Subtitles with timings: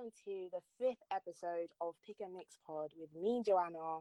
[0.00, 3.42] Hi guys, and welcome to the fifth episode of Pick and Mix Pod with me,
[3.44, 4.00] Joanna.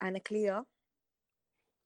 [0.00, 0.66] Anna Cleo.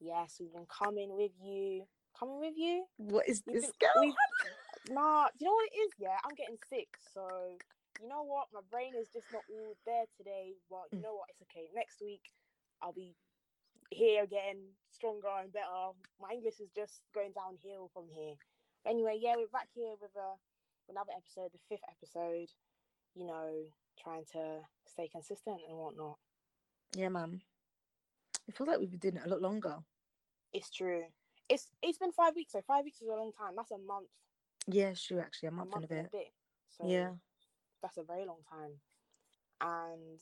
[0.00, 1.84] Yes, we've been coming with you.
[2.18, 2.84] Coming with you?
[2.98, 4.14] What is We've this been- girl?
[4.90, 5.92] Nah, you know what it is?
[5.96, 7.22] Yeah, I'm getting sick, so
[8.02, 8.48] you know what?
[8.52, 10.54] My brain is just not all there today.
[10.68, 11.02] But you Mm.
[11.02, 11.30] know what?
[11.30, 11.68] It's okay.
[11.72, 12.32] Next week,
[12.82, 13.14] I'll be
[13.90, 15.94] here again, stronger and better.
[16.20, 18.34] My English is just going downhill from here.
[18.84, 20.34] Anyway, yeah, we're back here with a
[20.90, 22.50] another episode, the fifth episode.
[23.14, 23.50] You know,
[24.02, 26.18] trying to stay consistent and whatnot.
[26.94, 27.42] Yeah, man.
[28.48, 29.76] It feels like we've been doing it a lot longer.
[30.52, 31.02] It's true.
[31.48, 33.54] It's it's been five weeks, so five weeks is a long time.
[33.56, 34.08] That's a month,
[34.66, 36.32] Yeah, sure, actually, a a month, month and a bit.
[36.76, 37.10] So Yeah.
[37.82, 38.80] that's a very long time.
[39.60, 40.20] And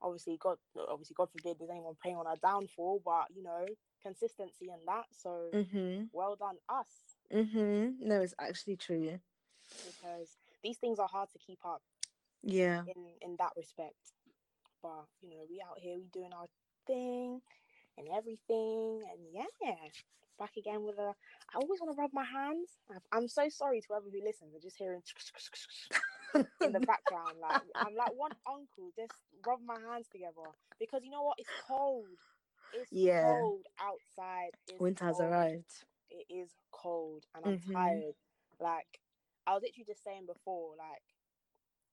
[0.00, 0.58] obviously, God,
[0.88, 3.66] obviously, God forbid there's anyone praying on our downfall, but you know,
[4.02, 5.06] consistency and that.
[5.12, 6.08] So Mhm.
[6.12, 7.98] well done us, Mhm.
[8.00, 9.20] No, it's actually true.
[9.84, 11.82] because these things are hard to keep up
[12.42, 12.82] Yeah.
[12.86, 14.12] in in that respect.
[14.82, 16.46] But you know, we out here, we doing our
[16.86, 17.40] thing
[17.98, 19.74] and everything, and yeah,
[20.38, 21.14] back again with a.
[21.54, 22.78] I always want to rub my hands.
[22.90, 24.52] I've- I'm so sorry to whoever who listens.
[24.52, 25.02] They're just hearing
[26.62, 27.38] in the background.
[27.40, 29.14] Like I'm like one uncle, just
[29.46, 31.38] rub my hands together because you know what?
[31.38, 32.06] It's cold.
[32.72, 33.22] It's Yeah.
[33.24, 34.50] cold outside.
[34.68, 35.84] It's Winter has arrived.
[36.10, 37.72] It is cold, and I'm Mhm.
[37.72, 38.14] tired.
[38.60, 39.00] Like
[39.46, 41.02] I was literally just saying before, like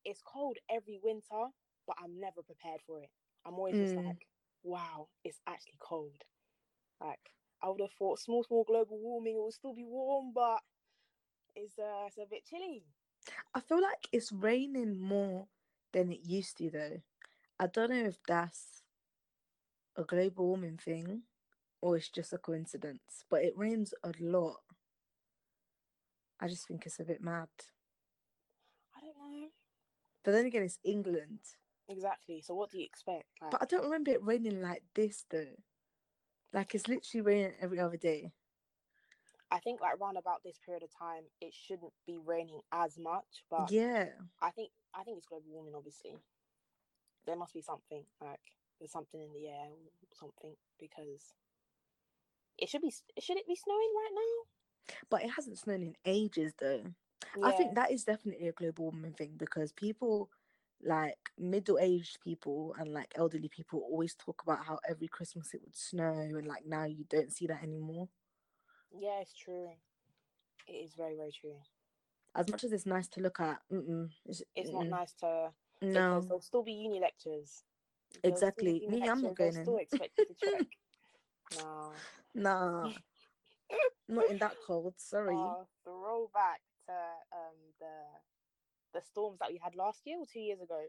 [0.06, 1.50] it's cold every winter,
[1.88, 3.10] but I'm never prepared for it.
[3.46, 4.06] I'm always just Mm.
[4.06, 4.28] like,
[4.64, 6.24] wow, it's actually cold.
[7.02, 7.20] Like
[7.64, 10.60] I would have thought small, small global warming, it will still be warm, but
[11.56, 12.84] it's uh, it's a bit chilly.
[13.54, 15.48] I feel like it's raining more
[15.94, 17.02] than it used to, though.
[17.60, 18.84] I don't know if that's
[19.96, 21.24] a global warming thing
[21.82, 24.62] or it's just a coincidence, but it rains a lot.
[26.40, 27.50] I just think it's a bit mad.
[28.96, 29.50] I don't know.
[30.24, 31.40] But then again, it's England.
[31.88, 32.42] Exactly.
[32.42, 33.26] So what do you expect?
[33.42, 35.56] Like, But I don't remember it raining like this though.
[36.54, 38.32] Like it's literally raining every other day.
[39.52, 43.44] I think like around about this period of time, it shouldn't be raining as much.
[43.50, 44.10] But Yeah.
[44.42, 45.74] I think I think it's global warming.
[45.76, 46.18] Obviously,
[47.26, 48.40] there must be something like
[48.80, 51.34] there's something in the air or something because
[52.58, 52.94] it should be.
[53.20, 54.96] Should it be snowing right now?
[55.10, 56.84] But it hasn't snowed in ages though.
[57.38, 57.48] Yeah.
[57.48, 60.30] I think that is definitely a global warming thing because people
[60.84, 65.62] like middle aged people and like elderly people always talk about how every Christmas it
[65.64, 68.08] would snow and like now you don't see that anymore.
[68.92, 69.70] Yeah, it's true.
[70.68, 71.56] It is very very true.
[72.36, 73.60] As much as it's nice to look at,
[74.26, 77.64] it's, It's not nice to No, there'll still be uni lectures.
[78.22, 78.84] There'll Exactly.
[78.88, 80.68] Me, I'm not lectures, going Still expect to trek.
[81.56, 81.92] no.
[82.36, 82.92] nah,
[84.08, 84.94] not in that cold.
[84.98, 85.36] Sorry.
[85.36, 86.98] Uh, throwback to
[87.38, 87.96] um the
[88.98, 90.82] the storms that we had last year or two years ago.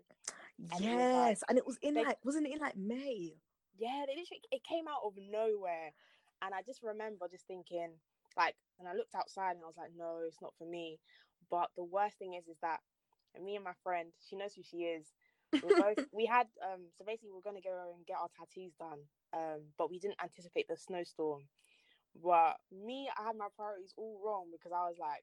[0.58, 3.36] was yes, like- and it was in they- like wasn't it in like May?
[3.76, 5.92] Yeah, they literally it came out of nowhere,
[6.42, 8.00] and I just remember just thinking
[8.36, 11.00] like, and I looked outside and I was like, no, it's not for me.
[11.50, 12.78] But the worst thing is, is that
[13.42, 15.06] me and my friend, she knows who she is.
[15.52, 18.72] We both we had um so basically we are gonna go and get our tattoos
[18.78, 19.00] done,
[19.32, 21.42] um, but we didn't anticipate the snowstorm.
[22.14, 25.22] But me, I had my priorities all wrong because I was like,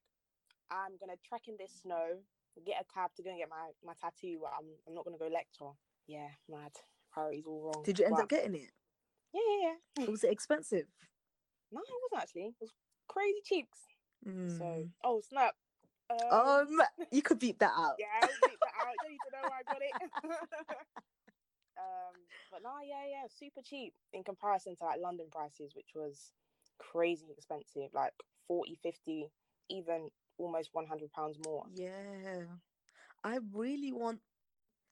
[0.71, 2.19] I'm gonna trek in this snow,
[2.65, 4.41] get a cab to go and get my my tattoo.
[4.45, 5.71] I'm I'm not gonna go lecture.
[6.07, 6.71] Yeah, mad
[7.11, 7.83] priorities all wrong.
[7.83, 8.71] Did you end But- up getting it?
[9.33, 10.05] Yeah, yeah, yeah.
[10.11, 10.87] Was it expensive?
[11.71, 12.45] No, it wasn't actually.
[12.47, 12.71] It was
[13.07, 13.79] crazy cheeks.
[14.25, 14.91] So, Mm.
[15.03, 15.55] oh snap.
[16.09, 17.95] Um, Um, you could beat that out.
[17.99, 18.93] yeah, I'll beat that out.
[18.93, 19.91] You don't need to know where I got it.
[21.77, 22.15] um,
[22.51, 26.31] but no, yeah, yeah, super cheap in comparison to like London prices, which was
[26.79, 28.13] crazy expensive, like
[28.47, 29.29] 40, 50,
[29.69, 31.65] even almost 100 pounds more.
[31.73, 32.43] Yeah.
[33.23, 34.19] I really want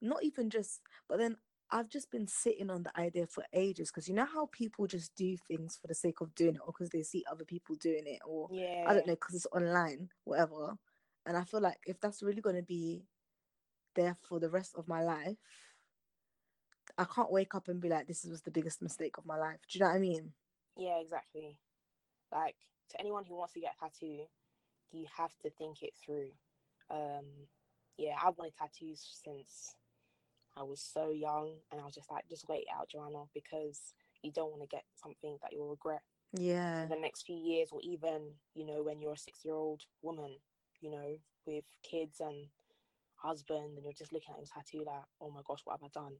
[0.02, 1.38] not even just but then
[1.72, 5.16] I've just been sitting on the idea for ages because you know how people just
[5.16, 8.04] do things for the sake of doing it or because they see other people doing
[8.06, 8.86] it or Yeah.
[8.88, 10.78] I don't know because it's online, whatever.
[11.26, 13.06] And I feel like if that's really going to be
[13.96, 15.38] there for the rest of my life,
[16.98, 19.60] I can't wake up and be like, this was the biggest mistake of my life.
[19.68, 20.34] Do you know what I mean?
[20.78, 21.58] Yeah, exactly.
[22.32, 22.56] Like
[22.92, 24.26] to anyone who wants to get a tattoo,
[24.92, 26.30] you have to think it through.
[26.90, 27.26] Um,
[27.98, 29.76] yeah, I've wanted tattoos since
[30.58, 33.94] I was so young, and I was just like, just wait it out, Joanna, because
[34.22, 36.02] you don't want to get something that you'll regret
[36.34, 36.84] Yeah.
[36.84, 40.38] in the next few years, or even you know when you're a six-year-old woman,
[40.82, 42.48] you know, with kids and
[43.16, 46.00] husband, and you're just looking at your tattoo like, oh my gosh, what have I
[46.00, 46.14] done?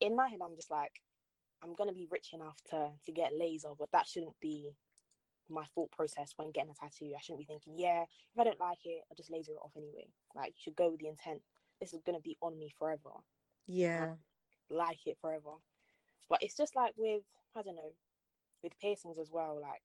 [0.00, 1.00] In my head, I'm just like,
[1.62, 4.74] I'm gonna be rich enough to to get laser, but that shouldn't be
[5.48, 7.12] my thought process when getting a tattoo.
[7.16, 9.72] I shouldn't be thinking, yeah, if I don't like it, I'll just laser it off
[9.76, 10.08] anyway.
[10.34, 11.42] Like you should go with the intent.
[11.80, 13.10] This is gonna be on me forever.
[13.66, 14.14] Yeah.
[14.70, 15.50] Like it forever.
[16.28, 17.22] But it's just like with
[17.56, 17.92] I don't know,
[18.62, 19.58] with piercings as well.
[19.60, 19.82] Like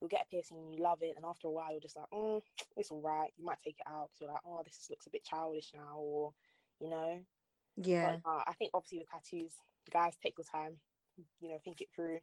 [0.00, 2.10] you'll get a piercing and you love it, and after a while you're just like,
[2.12, 2.40] mm,
[2.76, 3.30] it's all right.
[3.36, 5.96] You might take it out because you're like, oh, this looks a bit childish now,
[5.96, 6.32] or
[6.80, 7.20] you know.
[7.76, 8.16] Yeah.
[8.24, 9.52] But uh, I think obviously with tattoos,
[9.90, 10.76] guys take your time,
[11.40, 12.18] you know, think it through.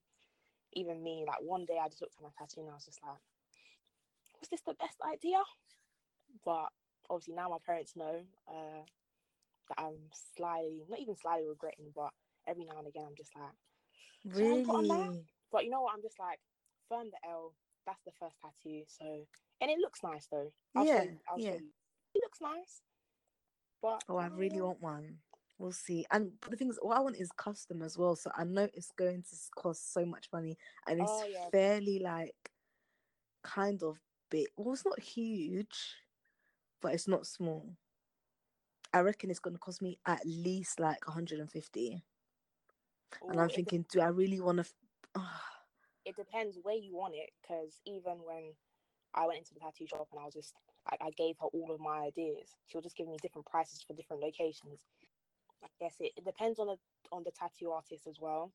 [0.74, 3.02] Even me, like one day I just looked at my tattoo and I was just
[3.04, 3.18] like,
[4.40, 5.40] was this the best idea?
[6.46, 6.70] But
[7.10, 8.84] obviously now my parents know uh,
[9.70, 9.98] that I'm
[10.36, 12.12] slightly, not even slightly regretting, but
[12.48, 13.54] every now and again I'm just like,
[14.34, 15.08] Should I put on that?
[15.08, 15.26] Really?
[15.52, 15.94] but you know what?
[15.96, 16.40] I'm just like,
[16.88, 17.54] firm the L.
[17.86, 18.84] That's the first tattoo.
[18.88, 19.06] So,
[19.62, 20.52] and it looks nice though.
[20.76, 21.18] I'll Yeah, you.
[21.30, 21.52] I'll yeah.
[21.52, 21.72] show you.
[22.16, 22.82] It looks nice.
[23.82, 25.18] But Oh, I really want one.
[25.60, 26.06] We'll see.
[26.12, 28.16] And the thing is, what I want is custom as well.
[28.16, 30.58] So I know it's going to cost so much money,
[30.88, 31.50] and it's Oh, yeah.
[31.52, 32.52] fairly like
[33.44, 34.00] kind of
[34.32, 34.48] big.
[34.58, 35.98] Well, it's not huge,
[36.82, 37.76] but it's not small.
[38.94, 42.04] I reckon it's going to cost me at least like 150.
[43.28, 44.62] And I'm it de- thinking, do I really want to?
[44.62, 44.74] F-
[45.16, 45.44] ah.
[46.06, 48.54] it depends where you want it because even when
[49.14, 50.54] I went into the tattoo shop and I was just
[50.90, 53.94] I gave her all of my ideas, she was just giving me different prices for
[53.94, 54.86] different locations.
[55.64, 56.78] I guess it, it depends on the
[57.12, 58.54] on the tattoo artist as well.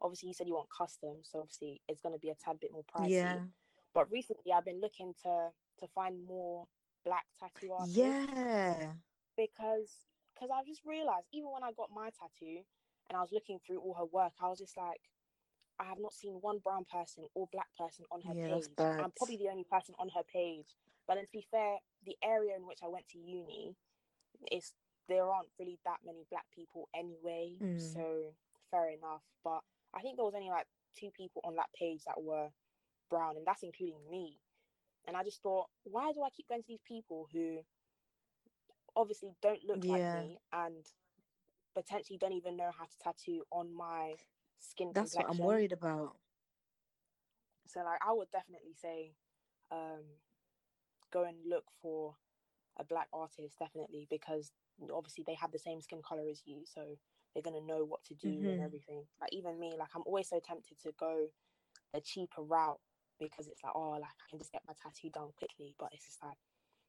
[0.00, 2.72] Obviously, you said you want custom, so obviously it's going to be a tad bit
[2.72, 3.40] more pricey.
[3.40, 3.46] yeah,
[3.94, 5.50] But recently, I've been looking to
[5.80, 6.66] to find more
[7.04, 8.22] black tattoo artists
[8.66, 8.94] yeah,
[9.36, 12.62] because because I've just realized even when I got my tattoo
[13.08, 15.00] and I was looking through all her work, I was just like,
[15.78, 18.68] I have not seen one brown person or black person on her Yeah, page.
[18.98, 20.76] I'm probably the only person on her page.
[21.06, 23.76] But then to be fair, the area in which I went to uni
[24.50, 24.72] is
[25.08, 27.56] there aren't really that many black people anyway.
[27.62, 27.80] Mm.
[27.80, 28.34] So
[28.70, 29.22] fair enough.
[29.44, 29.62] But
[29.94, 30.66] I think there was only like
[30.98, 32.50] two people on that page that were
[33.10, 34.40] brown, and that's including me.
[35.06, 37.58] And I just thought, why do I keep going to these people who
[38.96, 40.12] obviously don't look Yeah.
[40.12, 40.84] like me and
[41.74, 44.14] potentially don't even know how to tattoo on my
[44.58, 46.16] skin that's what I'm worried about.
[47.66, 49.12] So like I would definitely say
[49.70, 50.04] um
[51.12, 52.16] go and look for
[52.78, 54.52] a black artist definitely because
[54.94, 56.96] obviously they have the same skin color as you so
[57.34, 58.64] they're going to know what to do and Mhm.
[58.64, 61.28] everything like even me like i'm always so tempted to go
[61.94, 62.80] a cheaper route
[63.18, 66.06] because it's like oh like i can just get my tattoo done quickly but it's
[66.06, 66.36] just like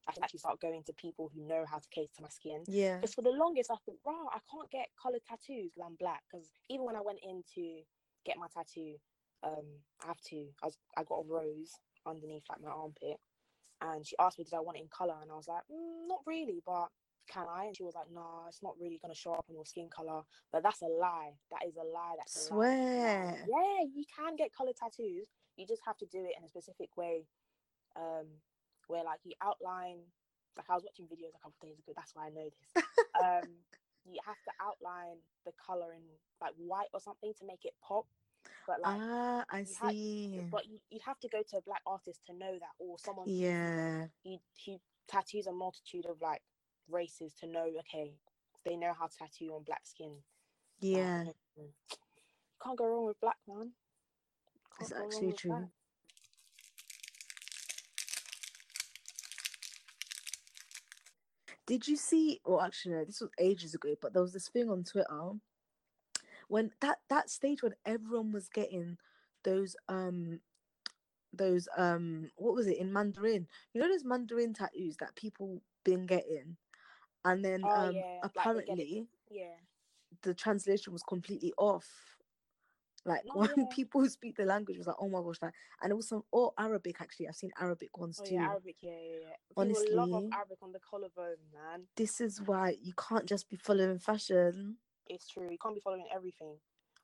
[0.08, 2.68] i can actually start going to people who know how to cater to my skin
[2.68, 5.96] Yeah, because for the longest, I thought, wow, I can't get colored tattoos because I'm
[5.96, 6.24] black.
[6.32, 7.82] Because even when I went in to
[8.26, 8.96] get my tattoo,
[9.44, 9.66] um,
[10.04, 10.48] I have to.
[10.64, 11.72] I, was, I got a rose
[12.06, 13.18] underneath like my armpit,
[13.82, 15.18] and she asked me, did I want it in color?
[15.22, 16.90] And I was like, mm, not really, but
[17.32, 17.66] can I?
[17.66, 20.22] And she was like, nah, it's not really gonna show up on your skin color.
[20.52, 21.34] But that's a lie.
[21.52, 22.16] That is a lie.
[22.18, 22.58] That's a lie.
[22.58, 23.46] Swear.
[23.48, 25.28] Yeah, you can get colored tattoos.
[25.58, 27.26] You just have to do it in a specific way,
[27.96, 28.28] um,
[28.88, 30.00] where like you outline.
[30.58, 31.94] Like I was watching videos a couple of days ago.
[31.96, 32.84] That's why I know this
[33.24, 33.46] um,
[34.10, 36.02] you have to outline the color in
[36.42, 38.06] like white or something to make it pop.
[38.66, 40.42] But like, ah, I see.
[40.52, 43.28] but you, you'd have to go to a black artist to know that, or someone
[43.28, 44.78] yeah, who, who
[45.08, 46.42] tattoos a multitude of like
[46.90, 47.68] races to know.
[47.80, 48.14] Okay,
[48.66, 50.12] they know how to tattoo on black skin.
[50.80, 51.24] Yeah,
[51.60, 51.70] mm,
[52.64, 53.72] can't go wrong with black man.
[54.80, 55.52] it's Can't go wrong actually true.
[55.52, 55.70] black.
[61.66, 62.40] Did you see?
[62.46, 63.04] Well, actually, no.
[63.04, 65.34] This was ages ago, but there was this thing on Twitter
[66.48, 68.98] when that that stage when everyone was getting
[69.44, 70.40] those um
[71.34, 73.48] those um what was it in Mandarin?
[73.74, 76.58] You know those Mandarin tattoos that people been getting,
[77.32, 79.56] and then Oh, um yeah, like they get it- apparently Yeah.
[80.22, 82.18] the translation was completely off.
[83.06, 83.68] Like No, when yeah.
[83.70, 87.02] people who speak the language was like, oh my gosh, like, and also or Arabic
[87.02, 87.28] actually.
[87.28, 88.36] I've seen Arabic ones Oh too.
[88.36, 88.78] yeah, Arabic.
[88.82, 89.36] Yeah, yeah, yeah.
[89.50, 90.30] People love Honestly.
[90.32, 91.88] Arabic on the collarbone, man.
[91.96, 94.80] This is why you can't just be following fashion.
[95.08, 95.50] it's true.
[95.50, 96.60] You can't be following everything.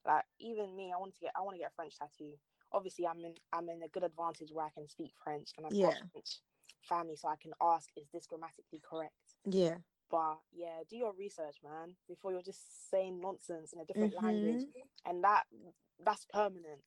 [0.05, 2.39] Like even me, I want to get I want to get a French tattoo.
[2.71, 5.79] Obviously, I'm in I'm in a good advantage where I can speak French and I've
[5.79, 6.03] got Yeah.
[6.11, 6.41] French
[6.81, 9.37] family, so I can ask, is this grammatically correct?
[9.45, 9.79] Yeah,
[10.13, 14.25] But yeah, do your research, man, before you're just saying nonsense in a different Mm-hmm.
[14.27, 14.67] language,
[15.07, 15.45] and that
[16.05, 16.83] that's permanent.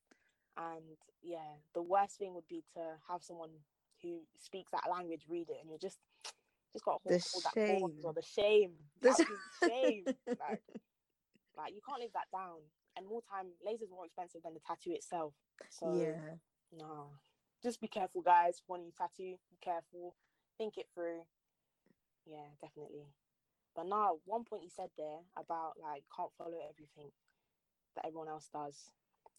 [0.57, 3.51] And yeah, the worst thing would be to have someone
[4.03, 5.99] who speaks that language read it, and you're just
[6.73, 8.01] just got to The hold, hold shame.
[8.05, 10.07] or the shame, The the sh- shame.
[10.41, 10.63] Like,
[11.57, 12.61] like you can't live that down.
[12.97, 15.35] And more time, laser's more expensive than the tattoo itself.
[15.69, 16.37] So yeah,
[16.73, 17.21] no,
[17.63, 18.63] just be careful, guys.
[18.67, 20.17] When you tattoo, be careful.
[20.59, 21.27] Think it through.
[22.27, 23.07] Yeah, definitely.
[23.75, 27.13] But now, one point you said there about like can't follow everything
[27.95, 28.91] that everyone else does.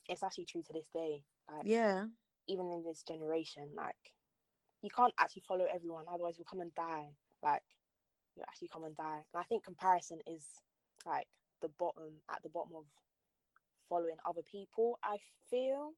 [0.08, 1.24] It's actually true to this day.
[1.51, 2.06] Like yeah.
[2.48, 4.13] even in this generation, like
[4.82, 7.10] you can't actually follow everyone, otherwise you'll come and die.
[7.44, 7.63] Like
[8.36, 9.24] you actually come and die.
[9.34, 10.44] And I think comparison is
[11.06, 11.27] like
[11.62, 12.86] the bottom at the bottom of
[13.89, 15.00] following other people.
[15.03, 15.17] I
[15.50, 15.94] feel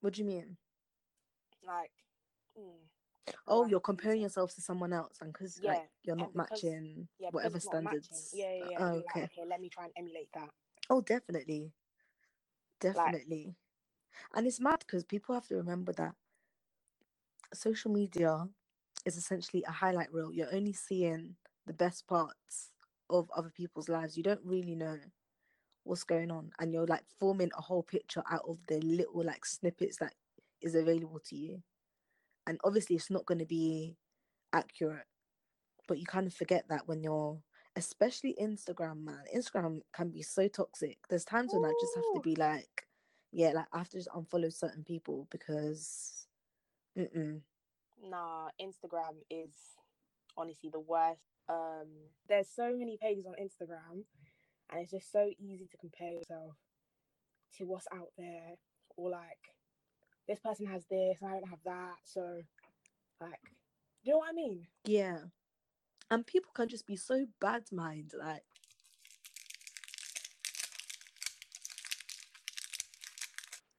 [0.00, 0.56] What do you mean?
[1.66, 1.90] like
[2.58, 2.78] mm,
[3.46, 7.08] Oh, you're comparing yourself to someone else, and because Yeah, like you're not because- matching
[7.18, 8.02] yeah, whatever not matching.
[8.02, 8.32] standards.
[8.34, 8.78] Yeah, yeah, yeah.
[8.80, 9.20] Oh, okay.
[9.22, 10.50] Like, okay, let me try and emulate that.
[10.90, 11.72] Oh, definitely.
[12.80, 13.56] Definitely.
[14.34, 16.14] and it's mad because people have to remember that
[17.54, 18.48] social media
[19.06, 20.32] is essentially a highlight reel.
[20.32, 22.72] You're only seeing the best parts
[23.10, 24.16] of other people's lives.
[24.16, 24.98] You don't really know
[25.84, 26.52] what's going on.
[26.58, 30.14] And you're like forming a whole picture out of the little like snippets that
[30.60, 31.62] is available to you.
[32.48, 33.96] And obviously it's not going to be
[34.52, 35.06] accurate.
[35.86, 37.38] But you kind of forget that when you're
[37.76, 39.22] especially Instagram, man.
[39.34, 40.98] Instagram can be so toxic.
[41.08, 42.86] There's times when I just have to be like,
[43.30, 46.26] yeah, like I have to just unfollow certain people because,
[46.98, 47.40] mm-mm.
[48.02, 49.54] Nah, Instagram is
[50.36, 51.20] honestly the worst.
[51.48, 51.88] Um,
[52.28, 54.04] there's so many pages on Instagram,
[54.70, 56.54] and it's just so easy to compare yourself
[57.56, 58.56] to what's out there,
[58.96, 59.52] or like
[60.28, 61.96] this person has this and I don't have that.
[62.04, 62.42] So,
[63.20, 64.66] like, do you know what I mean?
[64.84, 65.18] yeah.
[66.10, 68.42] And people can just be so bad mind, like.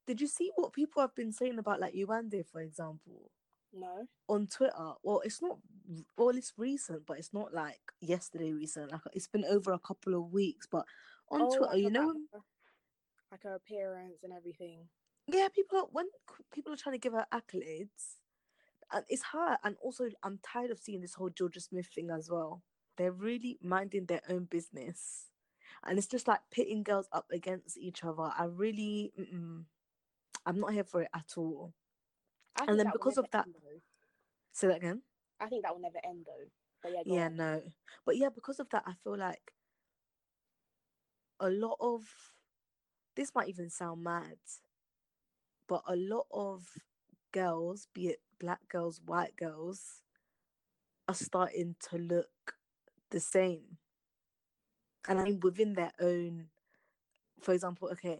[0.07, 3.31] Did you see what people have been saying about like Yewande, for example?
[3.71, 4.07] No.
[4.27, 4.93] on Twitter.
[5.03, 5.59] Well, it's not.
[6.17, 8.91] Well, it's recent, but it's not like yesterday recent.
[8.91, 10.67] Like it's been over a couple of weeks.
[10.69, 10.85] But
[11.29, 12.13] on Oh, Twitter, you know,
[13.31, 14.87] like her appearance and everything.
[15.31, 16.07] Yeah, people are, when
[16.53, 18.17] people are trying to give her accolades,
[18.91, 19.57] and it's her.
[19.63, 22.63] And also, I'm tired of seeing this whole Jorja Smith thing as well.
[22.97, 25.27] They're really minding their own business,
[25.85, 28.31] and it's just like pitting girls up against each other.
[28.37, 29.13] I really,
[30.45, 31.73] I'm not here for it at all.
[32.67, 33.55] And then because of that- end.
[34.51, 35.01] Say that again.
[35.39, 36.49] I think that will never end though.
[36.81, 37.35] But yeah, yeah on.
[37.35, 37.61] no
[38.05, 39.53] but yeah because of that i feel like
[41.39, 42.03] a lot of
[43.15, 44.37] this might even sound mad
[45.69, 46.65] but a lot of
[47.33, 50.03] girls be it black girls white girls
[51.07, 52.55] are starting to look
[53.11, 53.77] the same
[55.07, 56.47] and i mean within their own
[57.41, 58.19] for example okay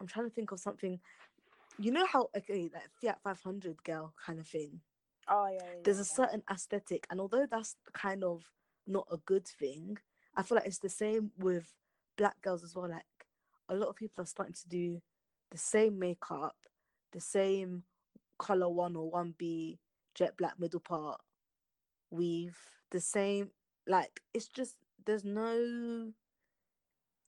[0.00, 1.00] i'm trying to think of something
[1.78, 4.80] you know how okay like fiat 500 girl kind of thing
[5.28, 5.58] Oh yeah.
[5.58, 6.16] yeah, there's yeah, a yeah.
[6.16, 8.44] certain aesthetic and although that's kind of
[8.86, 9.98] not a good thing
[10.36, 11.74] i feel like it's the same with
[12.18, 13.04] black girls as well like
[13.68, 15.00] a lot of people are starting to do
[15.50, 16.56] the same makeup
[17.16, 17.82] the same
[18.38, 19.80] color one or one b
[20.14, 21.18] jet black middle part
[22.10, 22.58] weave
[22.90, 23.50] the same
[23.86, 26.12] like it's just there's no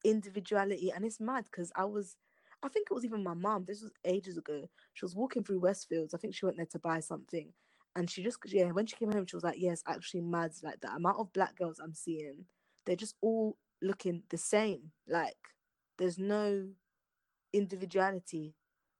[0.04, 0.90] individuality.
[0.90, 2.16] And it's mad because i was
[2.62, 4.62] i think it was even my mom this was ages ago
[4.94, 6.14] she was walking through westfields.
[6.14, 7.52] I think she went there to buy something.
[7.96, 10.80] And she just yeah when she came home she was like yes actually mad like
[10.80, 12.44] the amount of black girls i'm seeing
[12.84, 14.92] they're just all looking the same.
[15.08, 15.36] Like
[15.98, 16.68] there's no
[17.52, 18.54] individuality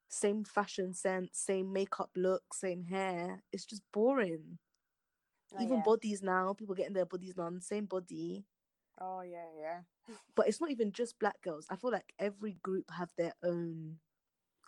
[0.08, 4.58] same fashion sense same makeup look same hair it's just boring
[5.56, 5.82] Oh, even yeah.
[5.82, 8.44] bodies now people getting their bodies done same body
[9.00, 9.80] Oh yeah, yeah.
[10.34, 13.98] but it's not even just black girls i feel like every group have their own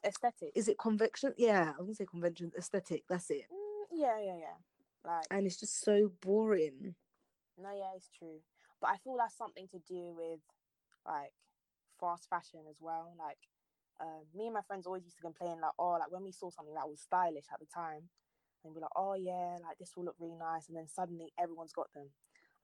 [0.05, 0.53] Aesthetic.
[0.55, 1.35] is it convention?
[1.37, 4.59] yeah i gonna say convention aesthetic that's it Mm, yeah, yeah, yeah.
[5.05, 6.95] Like and it's just so boring
[7.63, 8.41] no, yeah, it's true.
[8.81, 10.41] But I feel that's something to do with
[11.07, 11.33] like
[12.01, 13.13] fast fashion as well.
[13.19, 13.39] Like
[14.01, 16.51] um, me and my friends always used to complain like, oh, like when we saw
[16.51, 18.09] something that was stylish at the time,
[18.65, 21.73] and be like, oh yeah, like this will look really nice, and then suddenly everyone's
[21.73, 22.11] got them.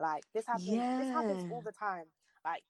[0.01, 0.85] Like this happens.
[0.99, 2.07] This happens all the time.
[2.45, 2.63] Like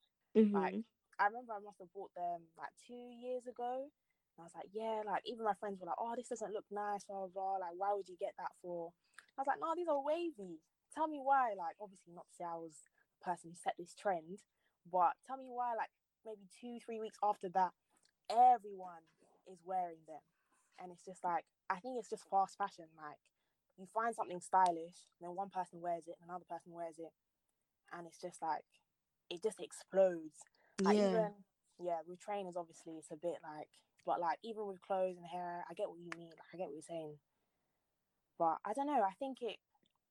[0.52, 0.84] Like, Mhm.
[1.18, 3.88] I remember I must have bought them like two years ago.
[4.36, 6.66] And I was like, yeah, like even my friends were like, oh, this doesn't look
[6.70, 7.56] nice, blah, blah, blah.
[7.58, 8.92] Like, why would you get that for?
[9.36, 10.60] I was like, no, these are wavy.
[10.94, 11.54] Tell me why.
[11.56, 12.74] Like, obviously, not to say I was
[13.20, 14.40] the person who set this trend,
[14.90, 15.90] but tell me why, like,
[16.24, 17.72] maybe two, three weeks after that,
[18.30, 19.04] everyone
[19.50, 20.22] is wearing them.
[20.82, 22.86] And it's just like, I think it's just fast fashion.
[22.96, 23.18] Like,
[23.78, 27.12] you find something stylish, then one person wears it, another person wears it.
[27.92, 28.64] And it's just like,
[29.30, 30.40] it just explodes.
[30.84, 31.32] Like yeah even
[31.80, 33.68] yeah, with trainers obviously it's a bit like
[34.06, 36.30] but like even with clothes and hair, I get what you mean.
[36.30, 37.16] Like I get what you're saying.
[38.38, 39.56] But I don't know, I think it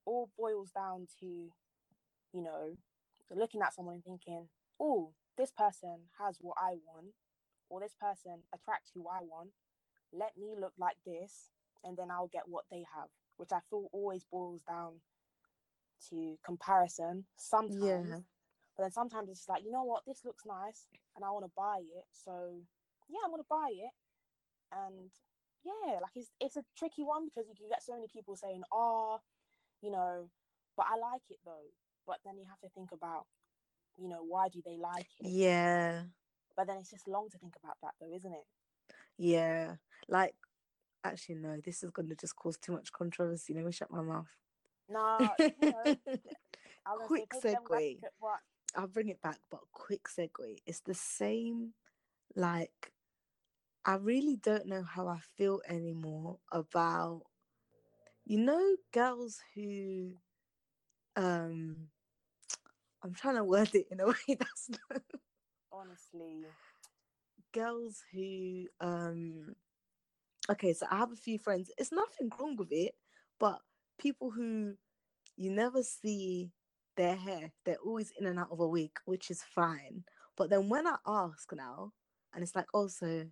[0.06, 2.76] all boils down to, you know,
[3.34, 7.14] looking at someone and thinking, Oh, this person has what I want,
[7.76, 9.52] or this person attracts who I want.
[10.14, 11.52] Let me look like this
[11.84, 13.10] and then I'll get what they have.
[13.36, 15.02] Which I feel always boils down
[16.10, 17.26] to comparison.
[17.36, 18.20] Sometimes yeah
[18.76, 21.46] but then sometimes it's just like, you know what, this looks nice and I want
[21.46, 22.06] to buy it.
[22.12, 22.60] So
[23.08, 23.94] yeah, I'm gonna buy it.
[24.72, 25.10] And
[25.64, 28.64] yeah, like it's it's a tricky one because you can get so many people saying,
[28.72, 29.20] "Oh,
[29.82, 30.30] you know,"
[30.76, 31.72] but I like it though.
[32.06, 33.26] But then you have to think about,
[33.98, 35.28] you know, why do they like it?
[35.28, 36.04] Yeah.
[36.56, 38.46] But then it's just long to think about that though, isn't it?
[39.18, 39.76] Yeah.
[40.08, 40.36] Like,
[41.04, 43.54] actually, no, this is going to just cause too much controversy.
[43.54, 44.30] Let me shut my mouth.
[44.90, 45.96] No, you know,
[46.86, 47.98] I was gonna Quick back, segue.
[48.76, 50.58] I'll bring it back, but quick segue.
[50.66, 51.74] It's the same,
[52.36, 52.92] like,
[53.86, 57.24] I really don't know how I feel anymore about,
[58.26, 60.14] you know, girls who,
[61.16, 61.90] um,
[63.04, 65.02] I'm trying to word it in a way that's not,
[65.80, 66.46] honestly,
[67.54, 69.56] girls who, um,
[70.50, 71.72] okay, so I have a few friends.
[71.78, 72.96] It's nothing wrong with it,
[73.40, 73.60] but
[74.00, 74.76] people who
[75.38, 76.52] you never see
[76.98, 80.04] their hair, they're always in and out of a wig, which is fine.
[80.38, 81.92] But then when I ask now,
[82.34, 83.28] and it's like also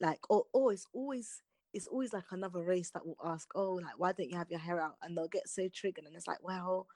[0.00, 1.40] like or oh it's always
[1.72, 4.60] it's always like another race that will ask, oh, like why don't you have your
[4.60, 4.96] hair out?
[5.02, 6.86] And they'll get so triggered and it's like, well,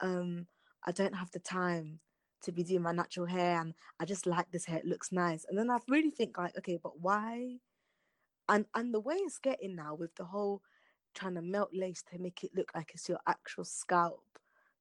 [0.00, 0.46] um,
[0.84, 2.00] I don't have the time
[2.44, 5.44] to be doing my natural hair and I just like this hair, it looks nice.
[5.48, 7.58] And then I really think like, okay, but why?
[8.48, 10.62] And and the way it's getting now with the whole
[11.14, 14.24] trying to melt lace to make it look like it's your actual scalp,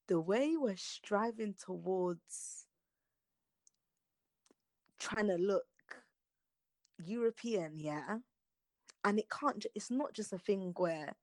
[0.08, 2.66] the way we're striving towards
[5.00, 5.66] trying to look
[7.06, 8.18] European, yeah.
[9.06, 11.14] And it can't, it's not just a thing where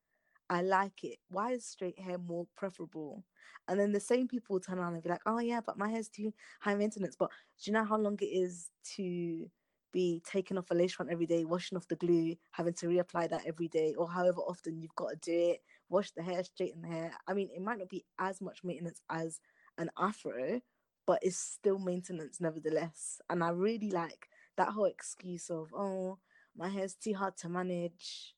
[0.51, 1.19] I like it.
[1.29, 3.25] Why is straight hair more preferable?
[3.69, 6.09] And then the same people turn around and be like, oh, yeah, but my hair's
[6.09, 7.15] too high maintenance.
[7.17, 7.31] But
[7.63, 9.49] do you know how long it is to
[9.93, 13.31] be taking off a lace front every day, washing off the glue, having to reapply
[13.31, 16.83] that every day, or however often you've got to do it, wash the hair, straighten
[16.83, 17.13] the hair?
[17.29, 19.41] I mean, it might not be as much maintenance as
[19.79, 20.61] an afro,
[21.07, 23.21] but it's still maintenance nevertheless.
[23.31, 26.19] And I really like that whole excuse of, oh,
[26.57, 28.35] my hair's too hard to manage.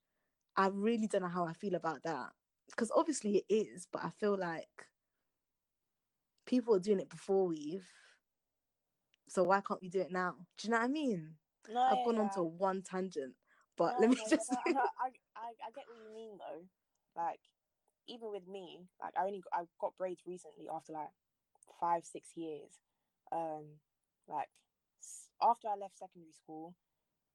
[0.57, 2.31] I really don't know how I feel about that.
[2.69, 4.87] Because obviously it is, but I feel like
[6.47, 7.87] people are doing it before we've.
[9.29, 10.35] So why can't we do it now?
[10.59, 11.35] Do you know what I mean?
[11.69, 12.31] no, I've yeah, gone on yeah.
[12.35, 13.35] to one tangent,
[13.77, 14.51] but No, let me no, just.
[14.67, 16.65] I, I, I get what you mean though.
[17.17, 17.41] Like,
[18.09, 21.11] even with me, like I only got, I got braids recently after like
[21.81, 22.79] five, six years.
[23.31, 23.81] Um,
[24.29, 24.49] like
[25.41, 26.75] after I left secondary school,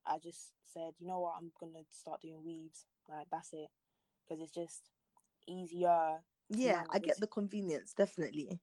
[0.06, 2.86] I just said, you know what, I'm gonna start doing weaves.
[3.08, 3.70] Like that's it,
[4.28, 4.90] because it's just
[5.46, 6.20] easier.
[6.48, 8.60] yeah, I get the convenience, definitely.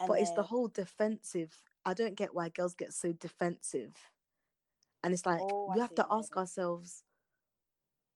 [0.00, 1.62] And but it's the whole defensive.
[1.84, 3.94] I don't get why girls get so defensive.
[5.04, 7.04] And it's like Oh, I we have to ask ourselves,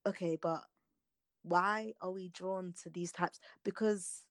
[0.07, 0.63] okay, but
[1.43, 3.41] why are we drawn to these types?
[3.65, 4.25] Because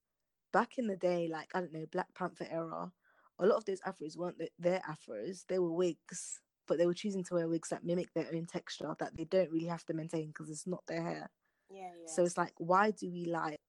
[0.53, 2.91] back in the day, like I don't know, Black Panther era,
[3.39, 7.23] a lot of those afros weren't their afros; they were wigs, but they were choosing
[7.25, 10.27] to wear wigs that mimic their own texture that they don't really have to maintain
[10.27, 11.29] because it's not their hair.
[11.69, 12.07] yeah, yeah.
[12.07, 13.59] So it's like, why do we like?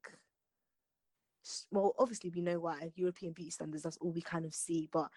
[1.71, 3.83] Well, obviously we know why European beauty standards.
[3.83, 5.09] That's all we kind of see, but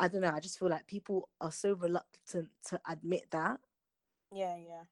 [0.00, 0.32] I don't know.
[0.34, 3.60] I just feel like people are so reluctant to admit that.
[4.32, 4.84] yeah, yeah.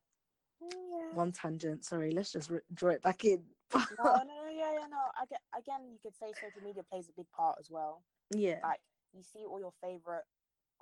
[0.61, 1.15] Yeah.
[1.15, 1.85] One tangent.
[1.85, 3.43] Sorry, let's just re- draw it back in.
[3.75, 4.99] No, no, no, yeah, yeah, no.
[5.21, 5.89] I get again.
[5.91, 8.05] You could say social media plays a big part as well.
[8.31, 8.79] yeah, like
[9.13, 10.23] you see all your favorite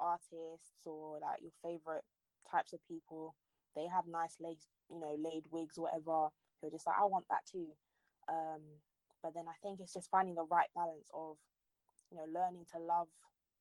[0.01, 2.05] artists or like your favorite
[2.51, 3.35] types of people
[3.77, 4.59] they have nice laid
[4.91, 6.29] you know laid wigs or whatever
[6.63, 7.69] you're just like i want that too
[8.29, 8.63] um
[9.23, 11.37] but then i think it's just finding the right balance of
[12.11, 13.09] you know learning to love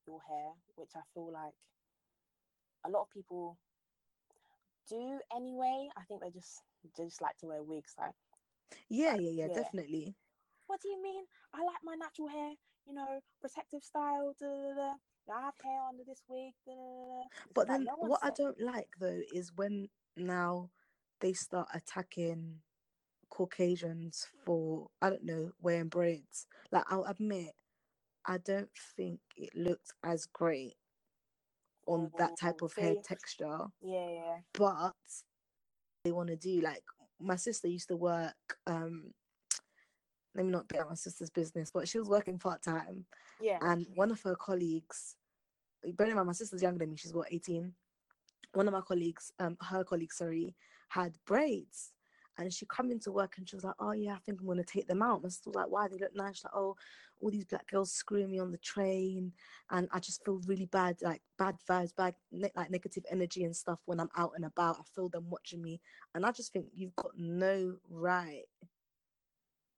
[0.08, 1.54] your hair which i feel like
[2.86, 3.58] a lot of people
[4.90, 6.64] do anyway i think they just
[6.98, 8.16] they just like to wear wigs like
[8.90, 9.54] yeah, yeah, yeah, yeah.
[9.54, 10.16] definitely.
[10.68, 11.26] what do you mean?
[11.54, 12.54] I like my natural hair,
[12.86, 14.36] you know, protective style.
[14.40, 14.94] Da, da, da.
[15.32, 16.54] I have hair under this wig.
[16.66, 19.90] Da, da, da, But like, then no one what I don't like though is when
[20.18, 20.70] now
[21.22, 22.62] they start attacking
[23.30, 26.48] Caucasians for I don't know wearing braids.
[26.72, 27.54] Like I'll admit,
[28.26, 30.76] I don't think it looked as great
[31.88, 33.68] on that type Oh, of hair texture.
[33.82, 34.94] Yeah, yeah, but
[36.04, 36.84] they want to do like
[37.20, 39.14] my sister used to work um
[40.36, 43.06] let me not get my sister's business but she was working part-time
[43.42, 43.58] yeah.
[43.62, 45.16] and one of her colleagues
[45.96, 47.74] bearing in mind my sister's younger than me she's what 18
[48.54, 50.56] one of my colleagues um her colleague, sorry
[50.90, 51.92] had braids
[52.38, 54.64] and she come into work and she was like oh yeah i think i'm to
[54.64, 55.22] take them out.
[55.22, 55.88] My sister was like why?
[55.88, 56.38] They look nice.
[56.38, 56.76] She's like oh
[57.22, 59.34] all these black girls screwing me on the train
[59.72, 63.56] and i just feel really bad like bad vibes bad ne- like negative energy and
[63.56, 64.78] stuff when i'm out and about.
[64.80, 65.82] I feel them watching me
[66.16, 68.46] and i just think you've got no right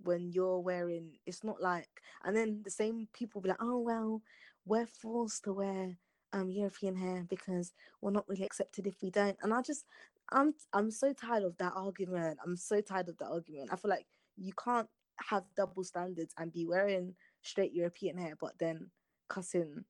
[0.04, 1.90] when you're wearing it's not like
[2.24, 4.22] and then the same people be like oh well
[4.66, 5.98] we're forced to wear
[6.34, 9.86] um european hair because we're not really accepted if we don't and i just
[10.32, 12.40] I'm I'm so tired of that argument.
[12.46, 13.70] I'm so tired of that argument.
[13.72, 14.88] I feel like you can't
[15.30, 18.90] have double standards and be wearing straight European hair, but then
[19.30, 19.84] cussing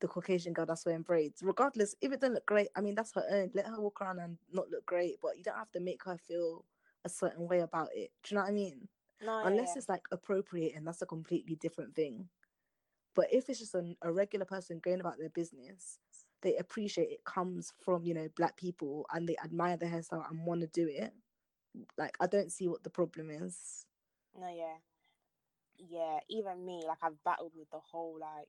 [0.00, 1.42] the Caucasian girl that's wearing braids.
[1.42, 3.50] Regardless, if it doesn't look great, I mean that's her own.
[3.54, 6.18] Let her walk around and not look great, but you don't have to make her
[6.18, 6.64] feel
[7.04, 8.10] a certain way about it.
[8.22, 8.88] Do you know what I mean?
[9.24, 9.78] No, Unless yeah.
[9.78, 12.28] it's like appropriate and that's a completely different thing.
[13.14, 15.98] But if it's just an, a regular person going about their business,
[16.42, 20.44] they appreciate it comes from, you know, black people and they admire the hairstyle and
[20.44, 21.12] want to do it.
[21.96, 23.86] Like, I don't see what the problem is.
[24.38, 24.76] No, yeah.
[25.78, 28.48] Yeah, even me, like I've battled with the whole like,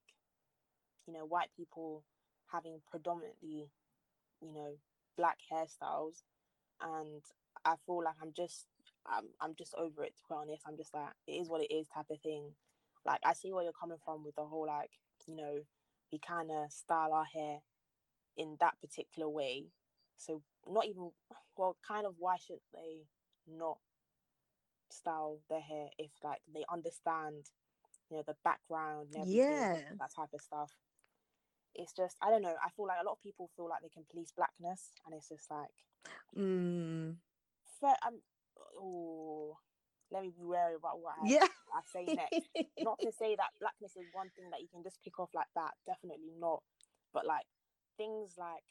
[1.07, 2.03] you know, white people
[2.51, 3.69] having predominantly,
[4.41, 4.77] you know,
[5.17, 6.23] black hairstyles
[6.81, 7.21] and
[7.65, 8.67] I feel like I'm just
[9.05, 10.63] I'm I'm just over it to be honest.
[10.67, 12.51] I'm just like it is what it is type of thing.
[13.05, 14.91] Like I see where you're coming from with the whole like,
[15.27, 15.61] you know,
[16.11, 17.61] we kinda style our hair
[18.37, 19.71] in that particular way.
[20.17, 21.11] So not even
[21.57, 23.07] well, kind of why should they
[23.47, 23.79] not
[24.89, 27.51] style their hair if like they understand
[28.09, 29.79] you know the background and Yeah.
[29.99, 30.71] that type of stuff
[31.75, 33.89] it's just i don't know i feel like a lot of people feel like they
[33.89, 35.71] can police blackness and it's just like
[36.35, 37.17] Mm,
[37.79, 38.21] fair, um,
[38.77, 39.57] oh
[40.13, 41.47] let me be wary about what I, yeah.
[41.73, 42.47] I say next
[42.81, 45.49] not to say that blackness is one thing that you can just pick off like
[45.55, 46.61] that definitely not
[47.13, 47.45] but like
[47.97, 48.63] things like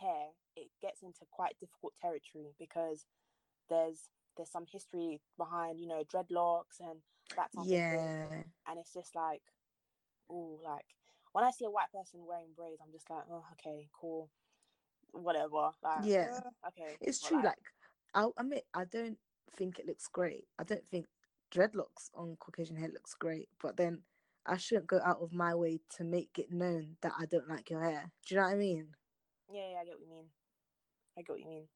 [0.00, 3.04] hair it gets into quite difficult territory because
[3.68, 7.00] there's there's some history behind you know dreadlocks and
[7.36, 8.42] that type of thing yeah.
[8.70, 9.42] and it's just like
[10.30, 10.86] oh like
[11.32, 14.30] when i see a white person wearing braids i'm just like oh okay cool
[15.12, 16.30] whatever like Yeah.
[16.32, 17.42] uh, okay It's true.
[17.42, 17.58] Like,
[18.14, 19.18] I'll admit, I don't
[19.56, 20.46] think it looks great.
[20.58, 21.06] I don't think
[21.52, 23.48] dreadlocks on Caucasian hair looks great.
[23.60, 24.02] But then
[24.46, 27.70] I shouldn't go out of my way to make it known that I don't like
[27.70, 28.10] your hair.
[28.26, 28.88] Do you know what I mean?
[29.52, 30.26] yeah, yeah i get what you mean
[31.18, 31.66] i get what you mean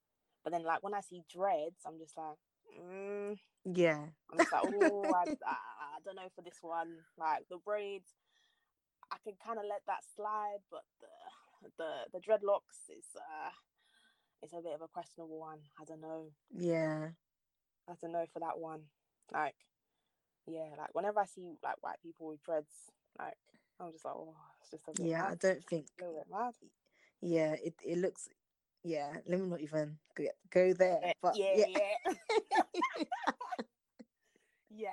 [0.45, 2.37] but then like when i see dreads i'm just like
[2.79, 4.07] mm, Yeah.
[4.31, 5.57] i'm just like oh I, I,
[5.97, 8.13] I don't know for this one like the braids
[9.13, 13.51] i can kind of let that slide but the the the dreadlocks is uh
[14.43, 17.11] it's a bit of a questionable one i don't know Yeah.
[17.89, 18.81] I don't know for that one.
[19.33, 19.55] Like,
[20.47, 22.73] yeah, like whenever I see like white people with dreads,
[23.19, 23.37] like
[23.81, 25.25] I'm just like, oh, it's just Yeah.
[25.27, 25.87] I don't think.
[26.01, 26.55] a little bit mad.
[27.21, 27.55] Yeah.
[27.63, 28.29] It, it looks.
[28.83, 29.13] Yeah.
[29.27, 30.99] Let me not even go, go there.
[31.03, 31.67] Yeah, But yeah, yeah.
[32.53, 32.63] yeah.
[34.77, 34.89] yeah.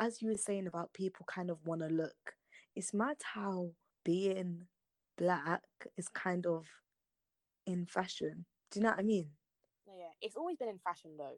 [0.00, 2.34] As you were saying about people kind of want to look,
[2.74, 3.70] it's mad how
[4.04, 4.62] being
[5.16, 5.62] black
[5.96, 6.66] is kind of
[7.66, 8.44] in fashion.
[8.70, 9.28] Do you know what I mean?
[9.86, 10.10] No, yeah.
[10.20, 11.36] It's always been in fashion though.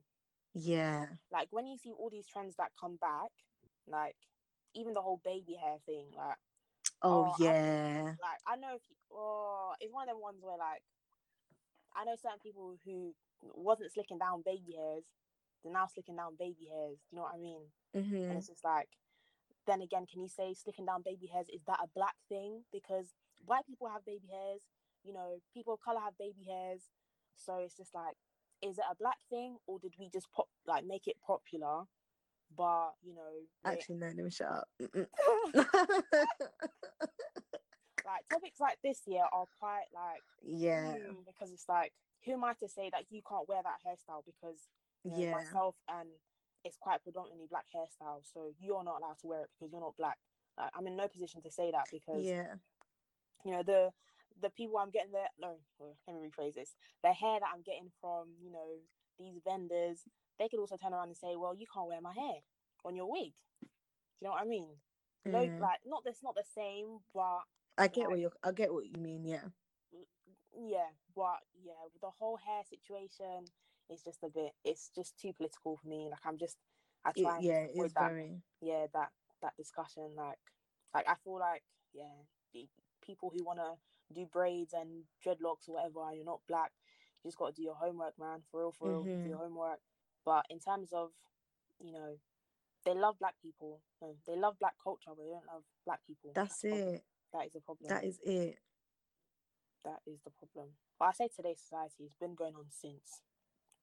[0.54, 1.06] Yeah.
[1.32, 3.30] Like when you see all these trends that come back,
[3.88, 4.16] like
[4.74, 6.36] even the whole baby hair thing, like
[7.02, 8.14] Oh, Oh, I- yeah.
[8.20, 10.82] like I know if you, oh, it's one of them ones where like
[11.94, 15.04] I know certain people who wasn't slicking down baby hairs,
[15.62, 16.98] they're now slicking down baby hairs.
[16.98, 17.62] Do you know what I mean?
[17.94, 18.88] hmm And it's just like,
[19.66, 22.64] then again, can you say slicking down baby hairs is that a black thing?
[22.72, 23.14] Because
[23.44, 24.62] white people have baby hairs,
[25.04, 26.82] you know, people of color have baby hairs,
[27.36, 28.16] so it's just like,
[28.64, 31.82] is it a black thing or did we just pop like make it popular?
[32.56, 33.32] But you know,
[33.64, 34.68] Actually, no, let me shut up.
[38.06, 40.94] Like topics like this year are quite like yeah.
[41.26, 41.92] because it's like
[42.24, 44.68] who am I to say that you can't wear that hairstyle because
[45.04, 45.32] you know, Yeah.
[45.32, 46.08] myself and
[46.64, 49.96] it's quite predominantly black hairstyle, so you're not allowed to wear it because you're not
[49.96, 50.18] black.
[50.58, 52.54] Like, I'm in no position to say that because Yeah.
[53.44, 53.90] you know the
[54.40, 55.28] the people I'm getting there.
[55.38, 56.74] No, let me rephrase this.
[57.02, 58.78] The hair that I'm getting from you know
[59.18, 60.00] these vendors,
[60.38, 62.42] they could also turn around and say, well, you can't wear my hair
[62.84, 63.32] on your wig.
[63.62, 63.68] Do
[64.20, 64.68] you know what I mean?
[65.26, 65.60] No, Mm.
[65.60, 67.40] like not this, not the same, but
[67.78, 69.48] I get what you I get what you mean, yeah.
[70.56, 73.46] yeah, but yeah, the whole hair situation,
[73.90, 74.52] is just a bit.
[74.64, 76.08] It's just too political for me.
[76.10, 76.56] Like I'm just,
[77.04, 78.00] I It, try and yeah, it's that.
[78.02, 79.10] very Yeah, that
[79.42, 80.10] that discussion.
[80.16, 80.38] Like,
[80.94, 82.66] like I feel like yeah, the
[83.04, 83.74] people who want to
[84.12, 86.72] do braids and dreadlocks or whatever, and you're not black,
[87.22, 88.42] you just got to do your homework, man.
[88.50, 89.28] For real, for real, do Mhm.
[89.28, 89.80] your homework.
[90.24, 91.10] But in terms of,
[91.80, 92.18] you know,
[92.84, 93.80] they love black people.
[94.02, 96.32] No, they love black culture, but they don't love black people.
[96.34, 96.94] that's problem.
[96.94, 97.04] it.
[97.32, 97.88] That is the problem.
[97.88, 98.58] That is it.
[99.84, 100.70] that is the problem.
[100.98, 103.20] But I say today's society has been going on since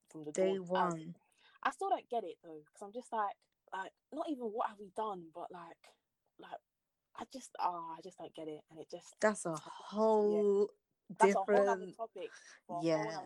[0.09, 0.67] from the Day dawn.
[0.67, 1.15] one.
[1.63, 3.35] I still don't get it though, because I'm just like,
[3.73, 5.77] like not even what have we done, but like,
[6.39, 6.59] like
[7.21, 10.69] I just, ah, I just don't get it, and it just That's a whole
[11.19, 12.29] that's a whole other different topic
[12.81, 13.21] Yeah.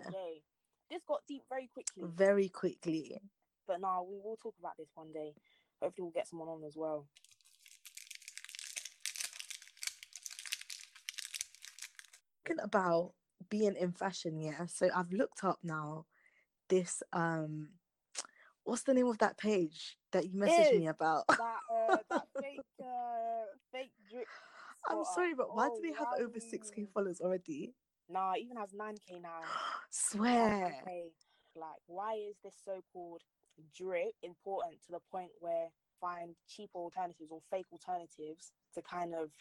[0.91, 3.19] This got deep very quickly, very quickly.
[3.67, 5.33] but now we will talk about this one day.
[5.81, 7.07] Hopefully, we'll get someone on as well.
[12.45, 13.13] Talking about
[13.49, 14.65] being in fashion, yeah.
[14.67, 16.05] So I've looked up now
[16.67, 17.69] this um
[18.65, 21.25] what's the name of that page that you messaged me about?
[21.27, 23.34] that uh, that fake uh,
[24.15, 24.27] drip.
[24.89, 27.73] I'm sorry, but why do Oh, they have over 6k followers already?
[28.09, 29.41] Nah, even has nine k now.
[29.89, 30.75] Swear.
[30.81, 31.11] Okay,
[31.55, 33.21] like why is this so-called
[33.75, 35.69] drip important to the point where
[36.01, 39.31] find cheaper alternatives or fake alternatives to kind of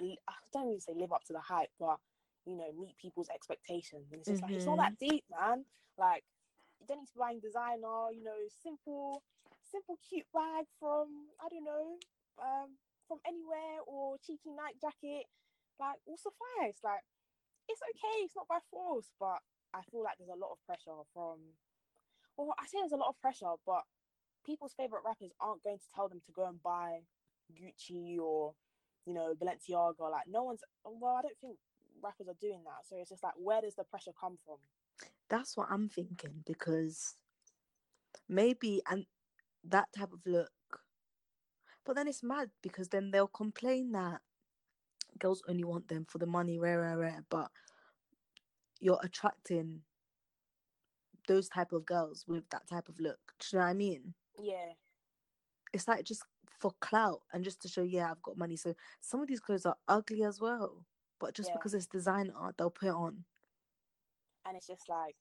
[0.00, 1.98] I don't even say live up to the hype, but
[2.46, 4.12] you know meet people's expectations.
[4.12, 5.64] And it's just like it's not that deep, man.
[5.96, 6.24] Like
[6.80, 9.22] you don't need to be buying designer, you know, simple,
[9.64, 11.08] simple cute bag from
[11.42, 11.96] I don't know,
[12.42, 12.70] um,
[13.08, 15.26] from anywhere or cheeky night jacket,
[15.80, 16.78] like will suffice.
[16.84, 17.02] Like
[17.68, 19.40] it's okay, it's not by force, but
[19.74, 21.56] I feel like there's a lot of pressure from.
[22.36, 23.82] Well, I say there's a lot of pressure, but
[24.46, 27.00] people's favorite rappers aren't going to tell them to go and buy
[27.50, 28.54] Gucci or,
[29.04, 30.10] you know, Balenciaga.
[30.10, 30.60] Like no one's.
[30.84, 31.56] Well, I don't think
[32.02, 32.86] rappers are doing that.
[32.88, 34.58] So it's just like, where does the pressure come from?
[35.28, 37.14] That's what I'm thinking because
[38.28, 39.06] maybe and
[39.64, 40.50] that type of look.
[41.88, 44.20] But then it's mad because then they'll complain that
[45.18, 47.24] girls only want them for the money, rare, rare, rare.
[47.30, 47.50] But
[48.78, 49.80] you're attracting
[51.26, 53.18] those type of girls with that type of look.
[53.38, 54.14] Do you know what I mean?
[54.38, 54.74] Yeah,
[55.72, 56.24] It's like just
[56.60, 58.56] for clout and just to show, yeah, I've got money.
[58.56, 60.84] So some of these clothes are ugly as well.
[61.18, 61.54] But just Yeah.
[61.54, 63.24] because it's designer, they'll put it on.
[64.44, 65.16] and it's just like,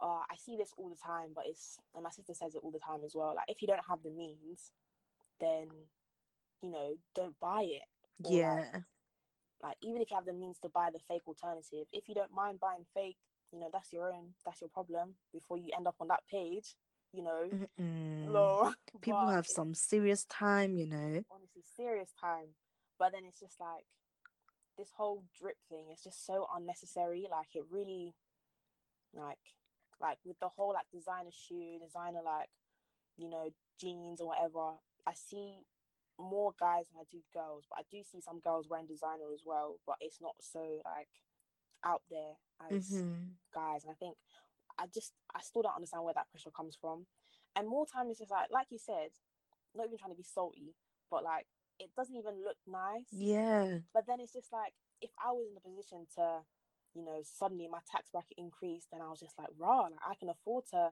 [0.00, 2.72] uh, I see this all the time, but it's and my sister says it all
[2.72, 3.34] the time as well.
[3.34, 4.72] Like, if you don't have the means,
[5.40, 5.68] then
[6.62, 7.82] you know, don't buy it.
[8.22, 8.80] Or, Yeah.
[9.62, 12.34] like even if you have the means to buy the fake alternative if you don't
[12.34, 13.16] mind buying fake
[13.52, 16.74] you know that's your own that's your problem before you end up on that page
[17.12, 17.44] you know
[17.78, 18.74] Mm-mm.
[19.00, 21.22] People have some serious time, you know.
[21.30, 22.48] honestly serious time
[22.98, 23.84] but then it's just like
[24.76, 28.14] this whole drip thing is just so unnecessary like it really
[29.14, 29.38] like
[30.00, 32.48] like with the whole like designer shoe designer like
[33.16, 33.48] you know
[33.80, 35.58] jeans or whatever i see
[36.18, 39.42] more guys than i do girls but i do see some girls wearing designer as
[39.44, 41.08] well but it's not so like
[41.84, 42.34] out there
[42.70, 44.16] as hmm guys and i think
[44.78, 47.06] i just i still don't understand where that pressure comes from.
[47.56, 49.10] And more time it's just like like you said
[49.74, 50.74] not even trying to be salty
[51.10, 51.46] but like
[51.78, 53.12] it doesn't even look nice.
[53.12, 53.80] Yeah.
[53.94, 56.42] but then it's just like if I was in a position to,
[56.94, 60.14] you know, suddenly my tax bracket increased and I was just like, rah, like I
[60.14, 60.90] can afford to,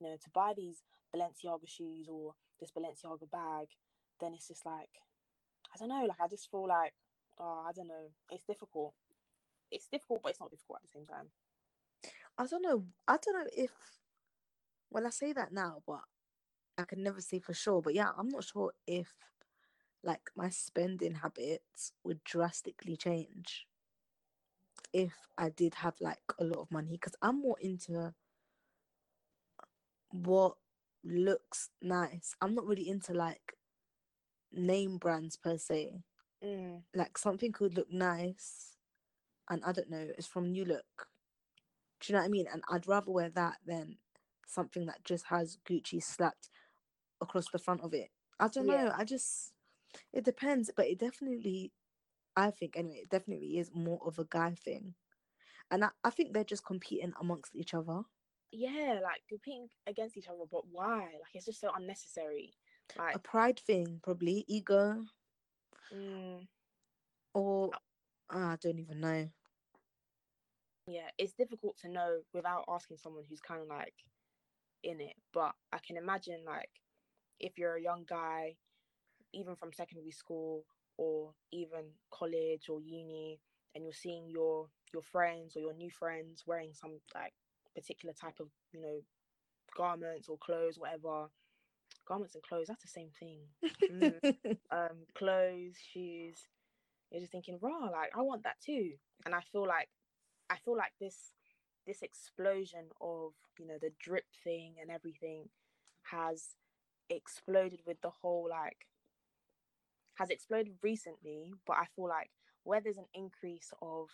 [0.00, 0.82] you know, to buy these
[1.16, 3.68] Balenciaga shoes or this Balenciaga bag,
[4.20, 4.90] then it's just like,
[5.74, 6.92] I don't know, like I just feel like,
[7.38, 8.94] oh, I don't know, it's difficult.
[9.70, 11.28] It's difficult, but it's not difficult at the same time.
[12.38, 12.84] I don't know.
[13.08, 13.70] I don't know if.
[14.90, 16.02] Well, I say that now, but
[16.78, 17.82] I can never say for sure.
[17.82, 19.08] But yeah, I'm not sure if
[20.04, 23.66] like my spending habits would drastically change
[24.92, 28.14] if I did have like a lot of money because I'm more into
[30.10, 30.54] what
[31.06, 32.34] looks nice.
[32.40, 33.54] I'm not really into like
[34.52, 36.02] name brands per se.
[36.44, 38.76] Mm, Like something could look nice
[39.48, 41.08] and I don't know, it's from New Look.
[42.00, 42.46] Do you know what I mean?
[42.52, 43.98] And I'd rather wear that than
[44.46, 46.48] something that just has Gucci slapped
[47.20, 48.10] across the front of it.
[48.38, 48.74] I don't know.
[48.74, 48.92] Yeah.
[48.96, 49.52] I just
[50.12, 51.72] it depends, but it definitely
[52.36, 54.94] I think anyway, it definitely is more of a guy thing.
[55.70, 58.02] And I, I think they're just competing amongst each other.
[58.52, 61.02] Yeah, like competing against each other, but why?
[61.20, 62.54] Like it's just so unnecessary.
[62.96, 65.06] Like, A pride thing, probably, ego,
[65.92, 66.46] mm,
[67.34, 67.72] or
[68.30, 69.30] ah, I don't even know.
[70.86, 73.94] yeah, it's difficult to know without asking someone who's kind of like
[74.82, 75.16] in it.
[75.32, 76.70] But I can imagine like
[77.40, 78.56] if you're a young guy,
[79.32, 83.40] even from secondary school or even college or uni,
[83.74, 87.34] and you're seeing your your friends or your new friends wearing some like
[87.76, 89.00] particular type of you know
[89.76, 91.26] garments or clothes, whatever.
[92.08, 93.40] Garments and clothes, that's the same thing.
[93.92, 94.58] Mm.
[94.70, 96.38] um, clothes, shoes.
[97.10, 98.92] You're just thinking, raw, like I want that too.
[99.24, 99.88] And I feel like
[100.50, 101.32] I feel like this
[101.86, 105.48] this explosion of, you know, the drip thing and everything
[106.10, 106.56] has
[107.08, 108.86] exploded with the whole like
[110.16, 112.30] has exploded recently, but I feel like
[112.64, 114.08] where there's an increase of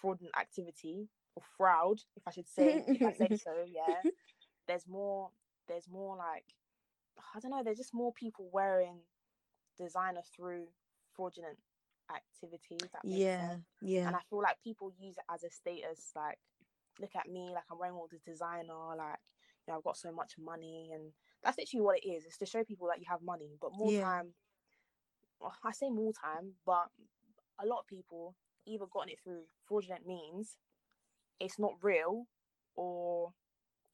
[0.00, 4.02] fraudulent activity or fraud, if I should say, if I say so, yeah,
[4.66, 5.30] there's more
[5.68, 6.44] there's more like
[7.34, 9.00] I don't know, there's just more people wearing
[9.76, 10.66] designer through
[11.14, 11.58] fraudulent
[12.14, 12.76] activity.
[12.84, 13.64] if that makes yeah, sense.
[13.80, 16.38] yeah, And I feel like people use it as a status, like,
[17.00, 19.18] look at me, like I'm wearing all this designer, like,
[19.66, 21.12] you know, I've got so much money and
[21.42, 22.24] that's literally what it is.
[22.24, 23.56] It's to show people that you have money.
[23.60, 24.02] But more Yeah.
[24.02, 24.34] time
[25.40, 26.88] well, I say more time, but
[27.58, 30.56] a lot of people either gotten it through fraudulent means,
[31.40, 32.26] it's not real,
[32.76, 33.32] or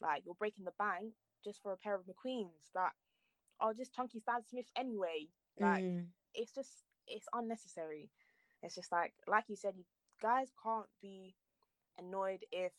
[0.01, 2.93] like you're breaking the bank just for a pair of McQueens that
[3.61, 5.29] are just chunky Stan Smiths anyway.
[5.61, 6.07] Like Mm.
[6.35, 8.11] it's just it's unnecessary.
[8.63, 9.85] It's just like like you said, you
[10.23, 11.35] guys can't be
[11.99, 12.73] annoyed if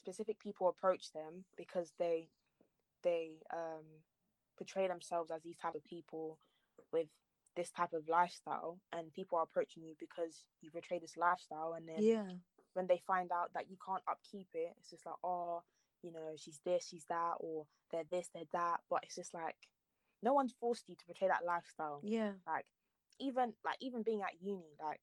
[0.00, 2.28] specific people approach them because they
[3.02, 3.84] they um
[4.56, 6.38] portray themselves as these type of people
[6.92, 7.08] with
[7.56, 11.88] this type of lifestyle and people are approaching you because you portray this lifestyle and
[11.88, 12.32] then Yeah.
[12.74, 15.62] When they find out that you can't upkeep it it's just like oh
[16.02, 19.56] you know she's this she's that or they're this they're that but it's just like
[20.22, 22.32] no one's forced you to portray that lifestyle Yeah.
[22.46, 22.66] like
[23.20, 25.00] even like even being at uni like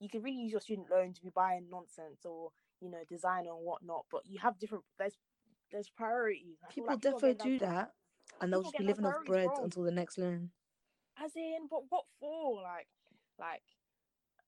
[0.00, 3.50] you can really use your student loan to be buying nonsense or you know designer
[3.50, 5.16] and whatnot but you have different there's
[5.72, 7.92] there's priorities I People like definitely do that,
[8.40, 9.64] and they'll just be living off bread wrong.
[9.64, 10.50] until the next loan.
[11.22, 12.88] as in but what for like
[13.38, 13.62] like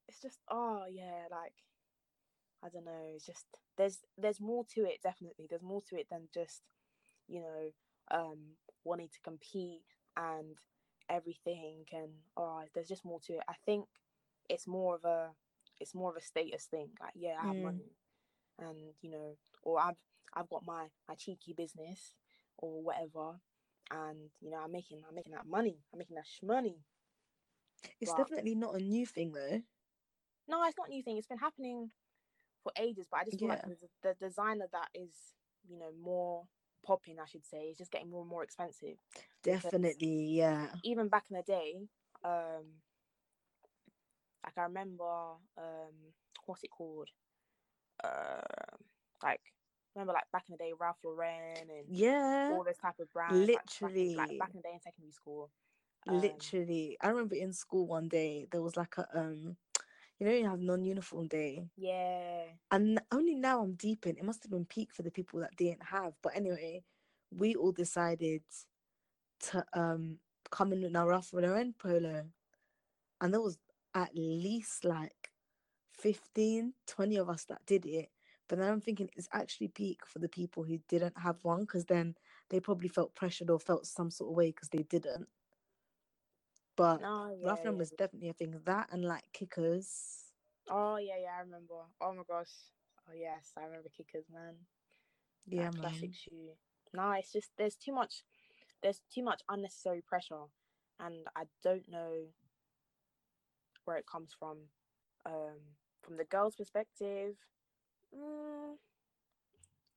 [0.08, 1.52] it's just oh yeah like
[2.64, 3.46] i don't know it's just
[3.76, 6.62] there's there's more to it definitely there's more to it than just
[7.28, 7.70] you know
[8.10, 8.38] um
[8.84, 9.82] wanting to compete
[10.16, 10.58] and
[11.08, 13.84] everything and oh there's just more to it i think
[14.48, 15.30] it's more of a
[15.80, 17.62] it's more of a status thing like yeah i have Mm.
[17.62, 17.92] money
[18.58, 19.96] and you know or i've
[20.34, 22.14] i've got my my cheeky business
[22.58, 23.40] or whatever
[23.90, 26.76] and you know i'm making i'm making that money i'm making that money
[28.00, 29.62] It's But- definitely not a new thing though.
[30.48, 31.90] no it's not a new thing it's been happening
[32.62, 35.34] for ages but i just feel like the, the designer that is
[35.68, 36.44] you know more
[36.84, 38.96] popping i should say is just getting more and more expensive
[39.42, 40.66] Definitely, yeah.
[40.84, 41.74] even back in the day
[42.24, 42.64] um
[44.44, 45.04] like i remember
[45.58, 45.94] um
[46.46, 47.08] what's it called
[48.02, 48.40] uh,
[49.22, 49.40] like
[49.94, 52.48] remember like back in the day ralph lauren and Yeah.
[52.50, 54.16] all those type of brands like, back in- Literally.
[54.16, 55.50] like back in the day in secondary school
[56.08, 56.96] um, Literally.
[57.00, 59.56] I remember in school one day there was like a um
[60.20, 61.66] you know you have non-uniform day?
[61.76, 62.44] Yeah.
[62.70, 65.56] And only now I'm deep in it must have been peak for the people that
[65.56, 66.84] didn't have but anyway
[67.36, 68.42] we all decided
[69.40, 70.18] to um
[70.50, 72.24] come in with our Ralph Lauren polo.
[73.20, 73.58] And there was
[73.94, 75.30] at least like
[75.92, 78.10] 15 20 of us that did it.
[78.48, 81.84] But then I'm thinking it's actually peak for the people who didn't have one because
[81.84, 82.16] then
[82.48, 85.28] they probably felt pressured or felt some sort of way because they didn't
[86.80, 90.32] but no yeah, yeah, was definitely a thing that and like kickers
[90.70, 91.80] Oh yeah, yeah, I remember.
[92.00, 92.52] Oh my gosh.
[93.08, 94.54] Oh yes, I remember kickers, man.
[95.46, 96.56] Yeah, That man classic shoe.
[96.92, 98.24] No, it's just there's too much
[98.82, 100.44] there's too much unnecessary pressure
[101.00, 102.26] and I don't know
[103.84, 104.58] where it comes from.
[105.26, 105.58] Um
[106.02, 107.36] from the girl's perspective.
[108.14, 108.76] Mm,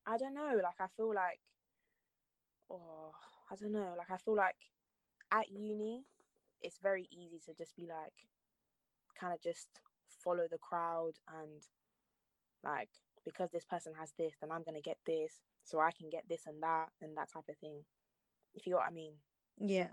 [0.06, 0.60] I don't know.
[0.64, 1.40] Like I feel like
[2.70, 3.12] oh
[3.52, 3.94] I don't know.
[3.98, 4.56] Like I feel like
[5.32, 6.06] at uni
[6.64, 8.28] it's very easy to just be like
[9.20, 9.68] kind of just
[10.24, 11.62] follow the crowd and
[12.64, 12.90] like
[13.26, 16.44] because this person has this then i'm gonna get this so i can get this
[16.48, 17.84] and that and that type of thing.
[18.56, 19.14] If you know what i mean.
[19.60, 19.88] Yeah.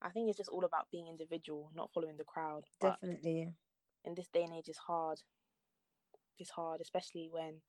[0.00, 3.52] I think it's just all about being individual not following the crowd but definitely.
[4.04, 5.20] in this day and age it's hard.
[6.38, 7.60] It's hard especially when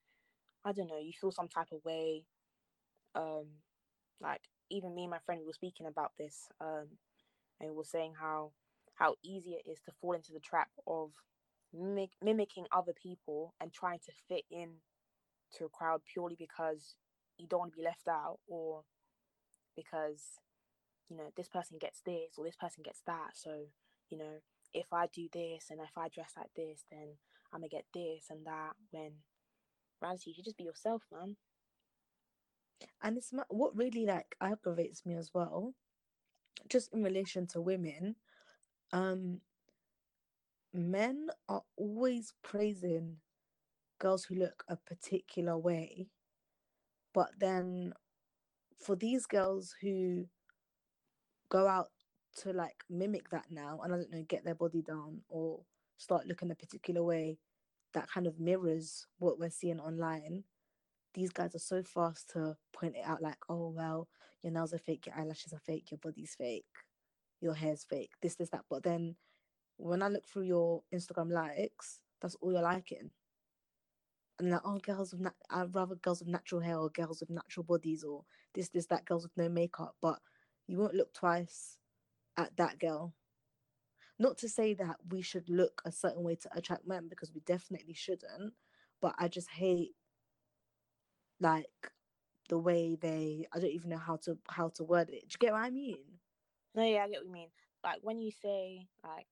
[0.65, 2.25] i don't know you feel some type of way.
[3.15, 3.45] Um
[4.21, 6.87] like even me and my friend we were speaking about this um
[7.63, 8.52] and were saying how
[8.95, 11.12] how easy it is to fall into the trap of
[11.73, 14.69] mimic, mimicking other people and trying to fit in
[15.58, 16.95] to a crowd purely because
[17.38, 18.84] you don't want to be left out or
[19.76, 20.39] because
[21.10, 23.32] you know this person gets this or this person gets that.
[23.34, 23.65] So
[24.10, 24.41] you know
[24.73, 27.17] if i do this and if i dress like this then
[27.54, 29.12] i'm gonna get this and that when
[30.02, 31.36] reality you should just be yourself man.
[33.02, 35.73] And it's what really like aggravates me as well
[36.69, 38.15] just in relation to women
[38.91, 39.39] um
[40.73, 43.17] men are always praising
[43.99, 46.07] girls who look a particular way
[47.13, 47.93] but then
[48.79, 50.25] for these girls who
[51.49, 51.89] go out
[52.35, 55.62] to like mimic that now and i don't know get their body down or
[55.97, 57.37] start looking a particular way
[57.93, 60.43] that kind of mirrors what we're seeing online
[61.13, 64.07] these guys are so fast to point it out like oh well
[64.41, 66.65] your nails are fake your eyelashes are fake your body's fake
[67.41, 68.63] your hair's fake this this that.
[68.69, 69.15] But then
[69.77, 73.11] when i look through your instagram likes that's all you're liking.
[74.39, 77.63] And like oh girls with i'd rather girls with natural hair or girls with natural
[77.63, 79.95] bodies or this this that girls with no makeup.
[80.01, 80.19] But
[80.67, 81.77] you won't look twice
[82.37, 83.13] at that girl.
[84.17, 87.41] Not to say that we should look a certain way to attract men because we
[87.41, 88.53] definitely shouldn't
[89.03, 89.91] but i just hate
[91.44, 91.91] like
[92.50, 95.37] the way they i don't even know how to how to word it do you
[95.39, 95.98] get what i mean
[96.75, 97.50] no yeah i get what you mean
[97.83, 99.27] like when you say like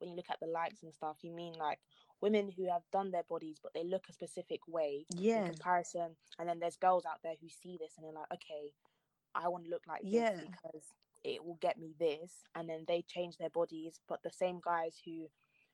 [0.00, 1.78] when you look at the likes and stuff, you mean like
[2.20, 5.40] women who have done their bodies but they look a specific way Yeah.
[5.40, 6.16] in comparison.
[6.38, 8.72] And then there's girls out there who see this and they're like, okay,
[9.34, 10.40] I want to look like this Yeah.
[10.40, 10.84] because
[11.22, 12.44] it will get me this.
[12.54, 14.00] And then they change their bodies.
[14.08, 15.28] But the same guys who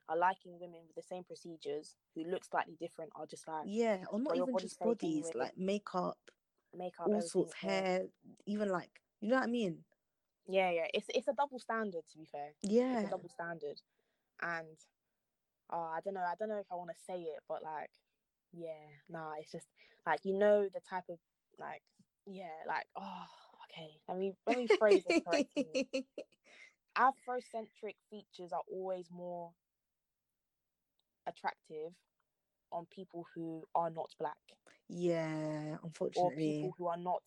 [0.08, 4.04] are liking women with the same procedures who look slightly different are just like Yeah.
[4.10, 6.18] Or not even just bodies, like makeup,
[6.76, 7.70] makeup, all sorts, yeah.
[7.70, 8.06] hair,
[8.46, 9.84] even like you know what I mean?
[10.48, 10.86] Yeah, yeah.
[10.94, 12.50] It's it's a double standard to be fair.
[12.62, 13.06] It's Yeah.
[13.06, 13.80] a double standard.
[14.42, 14.76] And
[15.70, 17.90] oh, I don't know, I don't know if I want to say it, but like,
[18.52, 19.66] yeah, nah, it's just
[20.06, 21.18] like you know the type of
[21.58, 21.82] like
[22.26, 23.24] yeah, like oh
[23.70, 23.90] okay.
[24.08, 25.88] Let me let me phrase it correctly.
[26.98, 29.52] Afrocentric features are always more
[31.26, 31.92] attractive
[32.72, 34.36] on people who are not black
[34.88, 35.82] yeah, unfortunately.
[35.82, 36.52] or unfortunately.
[36.52, 37.22] people who are not,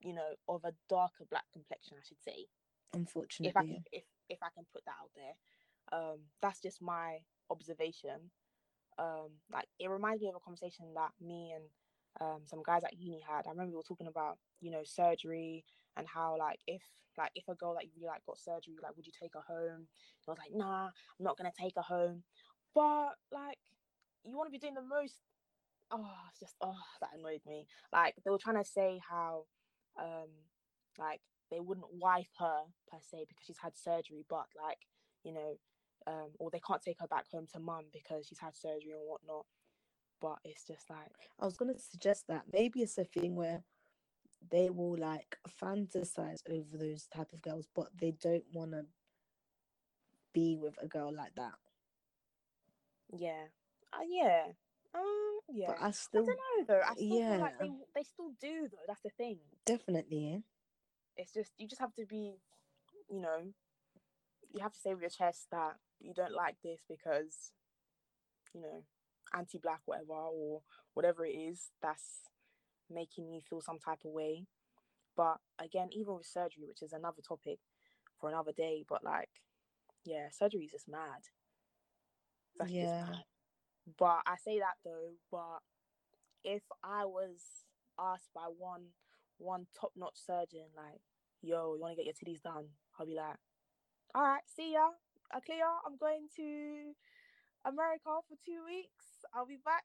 [0.00, 2.46] you know, of a darker black complexion, I should say.
[3.42, 3.66] if I Unfortunately.
[3.68, 5.34] can, if if I can put that out there.
[5.90, 7.18] Um, that's just my
[7.50, 8.30] observation.
[8.98, 11.64] Um, like it reminds me of a conversation that me and
[12.20, 13.46] um, some guys at uni had.
[13.46, 15.64] I remember we were talking about you know surgery
[15.96, 16.82] and how like if
[17.16, 19.44] like if a girl that you really like got surgery, like would you take her
[19.46, 19.86] home?
[19.86, 22.22] And I was like, nah, I'm not gonna take her home.
[22.78, 23.58] But like
[24.24, 25.16] you want to be doing the most.
[25.90, 27.66] Oh, it's just oh that annoyed me.
[27.92, 29.46] Like they were trying to say how
[29.98, 30.28] um
[30.96, 31.20] like
[31.50, 34.78] they wouldn't wife her per se because she's had surgery, but like
[35.24, 35.56] you know,
[36.06, 39.02] um, or they can't take her back home to mum because she's had surgery and
[39.08, 39.46] whatnot.
[40.20, 41.10] But it's just like,
[41.40, 43.64] I was gonna suggest that maybe it's a thing where
[44.50, 48.84] they will like fantasize over those type of girls, but they don't want to
[50.32, 51.54] be with a girl like that.
[53.16, 53.44] Yeah,
[53.92, 54.44] uh, yeah,
[54.94, 55.66] um, yeah.
[55.68, 56.80] But I I still don't know though.
[56.84, 57.66] I still feel like yeah.
[57.66, 58.86] they they still do though.
[58.86, 59.38] That's the thing.
[59.64, 60.42] definitely.
[61.16, 62.36] It's just you just have to be,
[63.10, 63.52] you know,
[64.54, 67.52] you have to say with your chest that you don't like this because,
[68.54, 68.84] you know,
[69.34, 70.62] anti-black whatever or
[70.94, 72.22] whatever it is that's
[72.90, 74.46] making you feel some type of way.
[75.16, 77.58] But again, even with surgery, which is another topic
[78.20, 79.30] for another day, but like,
[80.04, 81.26] yeah, surgery is just mad.
[82.58, 83.06] That's Yeah.
[83.98, 85.60] But I say that though, but
[86.44, 87.64] if I was
[87.98, 88.86] asked by one
[89.38, 91.00] one top notch surgeon, like,
[91.42, 92.66] yo, you want to get your titties done?
[92.98, 93.36] I'll be like,
[94.14, 94.90] all right, see ya.
[95.34, 95.64] Uh, clear.
[95.86, 96.94] I'm going to
[97.64, 99.24] America for two weeks.
[99.34, 99.84] I'll be back.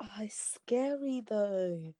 [0.00, 1.94] Oh, it's scary though.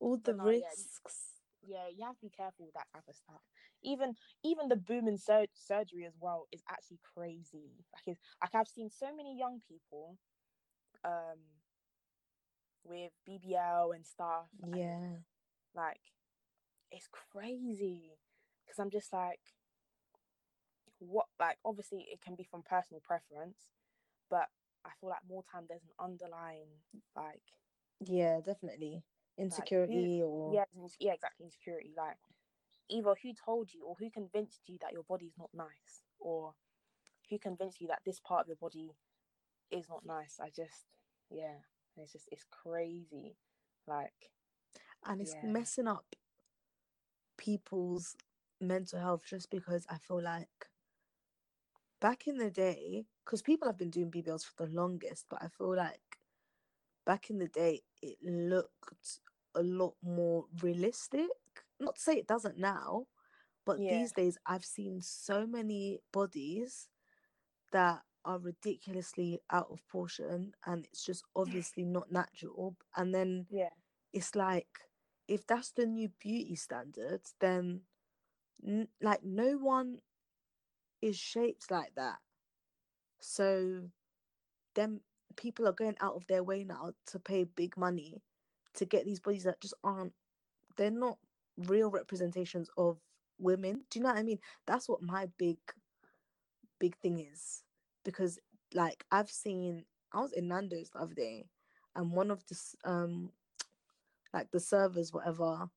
[0.00, 1.40] All the no, yeah, risks.
[1.66, 3.40] Yeah, you have to be careful with that type of stuff.
[3.82, 4.14] Even
[4.44, 7.84] even the boom in sur- surgery as well is actually crazy.
[7.92, 10.16] Like, it's, like I've seen so many young people,
[11.04, 11.38] um,
[12.84, 14.46] with BBL and stuff.
[14.62, 15.08] and Yeah.
[15.74, 16.00] like
[16.90, 18.12] it's crazy
[18.64, 19.40] because i'm just like
[20.98, 23.70] what like obviously it can be from personal preference
[24.30, 24.48] but
[24.84, 26.68] i feel like more time there's an underlying
[27.16, 27.42] like
[28.00, 29.02] Yeah, definitely.
[29.38, 30.64] Insecurity or yeah
[31.00, 32.16] yeah exactly insecurity like
[32.92, 36.54] either who told you or who convinced you that your body's not nice or
[37.30, 38.92] who convinced you that this part of your body
[39.70, 40.86] is not nice i just
[41.30, 41.58] yeah
[41.96, 43.36] it's just it's crazy
[43.86, 44.30] like
[45.06, 45.42] and it's Yeah.
[45.42, 46.16] messing up
[47.36, 48.16] people's
[48.60, 50.68] mental health just because I feel like
[52.00, 55.48] back in the day, because people have been doing BBLs for the longest, but I
[55.48, 56.18] feel like
[57.06, 59.20] back in the day it looked
[59.54, 61.28] a lot more realistic.
[61.82, 63.06] Not to say it doesn't now,
[63.66, 63.90] but Yeah.
[63.90, 66.88] these days I've seen so many bodies
[67.72, 72.76] that are ridiculously out of portion and it's just obviously not natural.
[72.96, 73.70] And then yeah
[74.12, 74.68] it's like
[75.28, 77.82] if that's the new beauty standards then
[78.66, 79.98] n- like no one
[81.02, 82.18] is shaped like that
[83.20, 83.82] so
[84.74, 85.00] then
[85.36, 88.22] people are going out of their way now to pay big money
[88.74, 90.12] to get these bodies that just aren't
[90.76, 91.18] they're not
[91.56, 92.98] real representations of
[93.38, 93.82] women.
[93.90, 94.38] Do you know what i mean?
[94.66, 95.58] That's what my big
[96.82, 97.62] big thing is
[98.04, 98.40] because
[98.74, 101.46] like i've seen i was in nando's the other day
[101.94, 103.30] and one of the um
[104.34, 105.68] like the servers whatever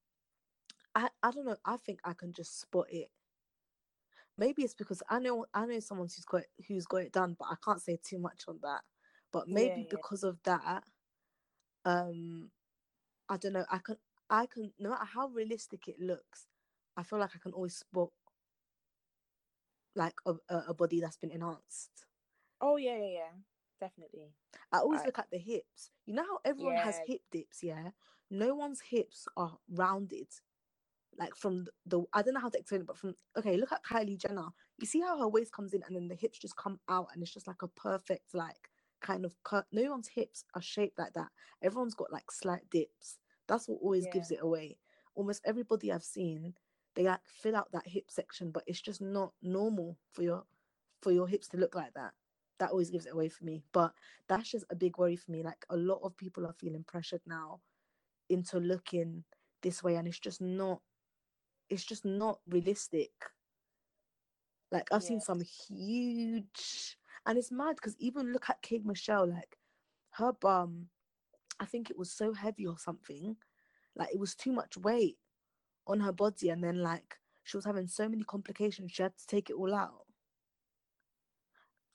[0.96, 3.10] i i don't know i think i can just spot it.
[4.38, 7.50] Maybe it's because i know i know someone who's got who's got it done but
[7.52, 8.82] i can't say too much on that.
[9.32, 9.88] But maybe yeah.
[9.90, 10.84] because of that
[11.86, 12.50] um
[13.30, 13.98] i don't know i can
[14.30, 16.48] i can no matter how realistic it looks
[16.98, 18.10] i feel like i can always spot
[19.96, 22.06] like a, a, body that's been enhanced
[22.62, 23.32] Oh yeah, yeah, yeah,
[23.80, 24.34] definitely.
[24.72, 25.92] I always look at the hips.
[26.06, 27.90] You know how everyone has hip dips, yeah?
[28.32, 30.28] No one's hips are rounded.
[31.18, 33.84] like from the I don't know how to explain it, but from okay, look at
[33.84, 34.48] Kylie Jenner.
[34.80, 37.22] You see how her waist comes in and then the hips just come out and
[37.22, 38.70] it's just like a perfect like
[39.02, 39.66] kind of cut.
[39.72, 41.30] No one's hips are shaped like that.
[41.62, 43.20] Everyone's got like slight dips.
[43.48, 44.12] That's what always Yeah.
[44.14, 44.78] gives it away.
[45.16, 46.56] Almost everybody I've seen,
[46.96, 50.44] they like fill out that hip section, but it's just not normal for your
[51.02, 52.14] for your hips to look like that.
[52.60, 53.64] That always gives it away for me.
[53.74, 53.94] But
[54.28, 55.44] that's just a big worry for me.
[55.44, 57.62] Like a lot of people are feeling pressured now
[58.30, 59.24] into looking
[59.62, 60.82] this way, and it's just not.
[61.70, 63.12] It's just not realistic.
[64.72, 68.82] Like I've seen some huge, and it's mad because even look at K.
[68.84, 69.58] Michelle, like
[70.12, 70.88] her bum,
[71.60, 73.38] I think it was so heavy or something,
[73.96, 75.18] like it was too much weight
[75.88, 79.28] on her body, and then like she was having so many complications, she had to
[79.28, 80.06] take it all out.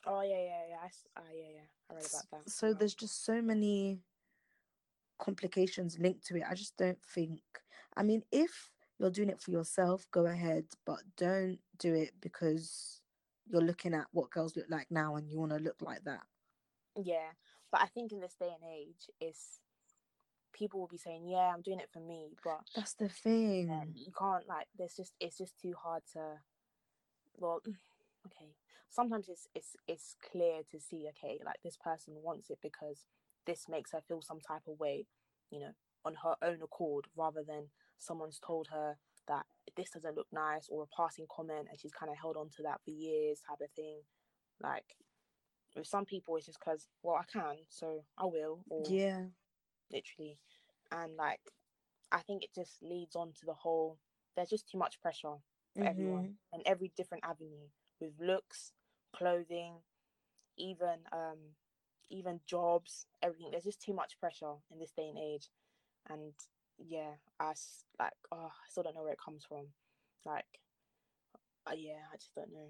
[0.06, 0.78] Oh yeah, yeah, yeah.
[1.16, 1.68] I, uh, yeah, yeah.
[1.90, 2.46] I read about that.
[2.46, 2.78] So Wow.
[2.78, 4.02] there's just so many
[5.18, 6.44] complications linked to it.
[6.48, 7.42] I just don't think.
[7.96, 13.00] I mean, if you're doing it for yourself, go ahead, but don't do it because
[13.46, 16.22] you're looking at what girls look like now and you want to look like that.
[16.96, 17.32] Yeah,
[17.70, 19.60] but I think in this day and age, it's
[20.52, 23.68] people will be saying, "Yeah, I'm doing it for me," but That's the thing.
[23.68, 24.68] yeah, you can't like.
[24.76, 26.40] There's just it's just too hard to.
[27.38, 27.60] Well,
[28.26, 28.54] okay.
[28.88, 31.08] Sometimes it's it's it's clear to see.
[31.10, 33.06] Okay, like this person wants it because
[33.46, 35.06] this makes her feel some type of way,
[35.50, 35.72] you know,
[36.04, 37.68] on her own accord, rather than
[37.98, 38.96] someone's told her
[39.28, 39.46] that
[39.76, 42.62] this doesn't look nice or a passing comment, and she's kind of held on to
[42.62, 44.00] that for years, type of thing.
[44.60, 44.96] Like
[45.76, 49.26] with some people, it's just because well, I can, so I will, or Yeah.
[49.90, 50.38] literally
[50.92, 51.40] and like
[52.12, 53.98] i think it just leads on to the whole
[54.36, 55.36] there's just too much pressure
[55.74, 56.36] for everyone Mhm.
[56.52, 57.68] and every different avenue
[58.00, 58.72] with looks
[59.14, 59.74] clothing
[60.56, 61.38] even um
[62.10, 65.50] even jobs everything there's just too much pressure in this day and age
[66.08, 66.32] and
[66.78, 67.52] yeah i
[67.98, 69.66] like oh i still don't know where it comes from
[70.24, 70.60] like
[71.70, 72.68] uh, yeah i just don't know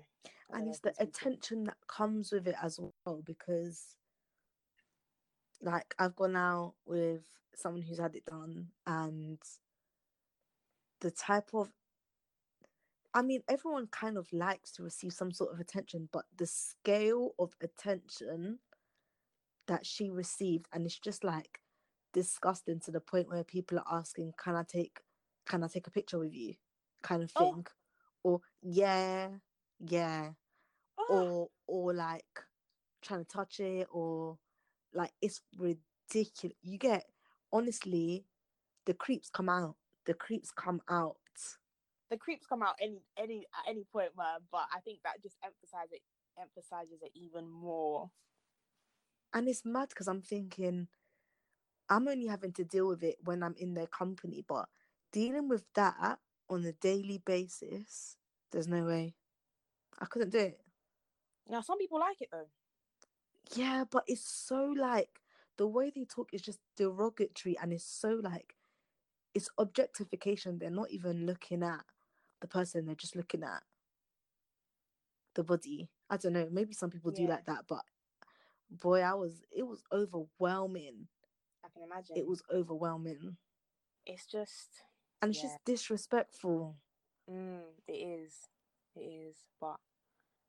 [0.50, 3.96] I don't And know it's the attention that comes with it as well because
[5.62, 7.24] like I've gone out with
[7.54, 9.40] someone who's had it done and
[11.00, 11.72] the type of
[13.14, 17.32] I mean everyone kind of likes to receive some sort of attention but the scale
[17.38, 18.60] of attention
[19.68, 21.60] that she received and it's just like
[22.12, 25.00] disgusting to the point where people are asking can I take
[25.46, 26.56] can I take a picture with you
[27.02, 27.58] kind of Oh.
[28.22, 29.28] Or yeah
[29.80, 30.30] yeah
[30.98, 32.24] Oh, or or like
[33.02, 34.38] trying to touch it or
[34.92, 37.04] like it's ridiculous you get
[37.52, 38.26] honestly
[38.86, 41.16] the creeps come out the creeps come out.
[42.10, 45.36] The creeps come out any any at any point man but i think that just
[45.44, 46.02] emphasizes it
[46.40, 48.10] emphasizes it even more.
[49.32, 50.88] And it's mad because i'm thinking
[51.88, 54.66] i'm only having to deal with it when i'm in their company but
[55.12, 56.18] dealing with that
[56.50, 58.16] on a daily basis
[58.52, 59.14] there's no way
[60.00, 60.60] i couldn't do it
[61.48, 62.48] now some people like it though
[63.54, 65.20] Yeah, but it's so like
[65.56, 68.56] the way they talk is just derogatory and it's so like
[69.34, 70.58] it's objectification.
[70.58, 71.84] They're not even looking at
[72.40, 73.62] the person, they're just looking at
[75.34, 75.88] the body.
[76.08, 77.84] I don't know, maybe some people do like that, but
[78.70, 81.08] boy, I was it was overwhelming.
[81.64, 83.36] i can imagine It was overwhelming.
[84.06, 84.68] it's just
[85.22, 85.48] And it's Yeah.
[85.48, 86.76] just disrespectful.
[87.30, 88.48] mm, it is.
[88.96, 89.76] It is but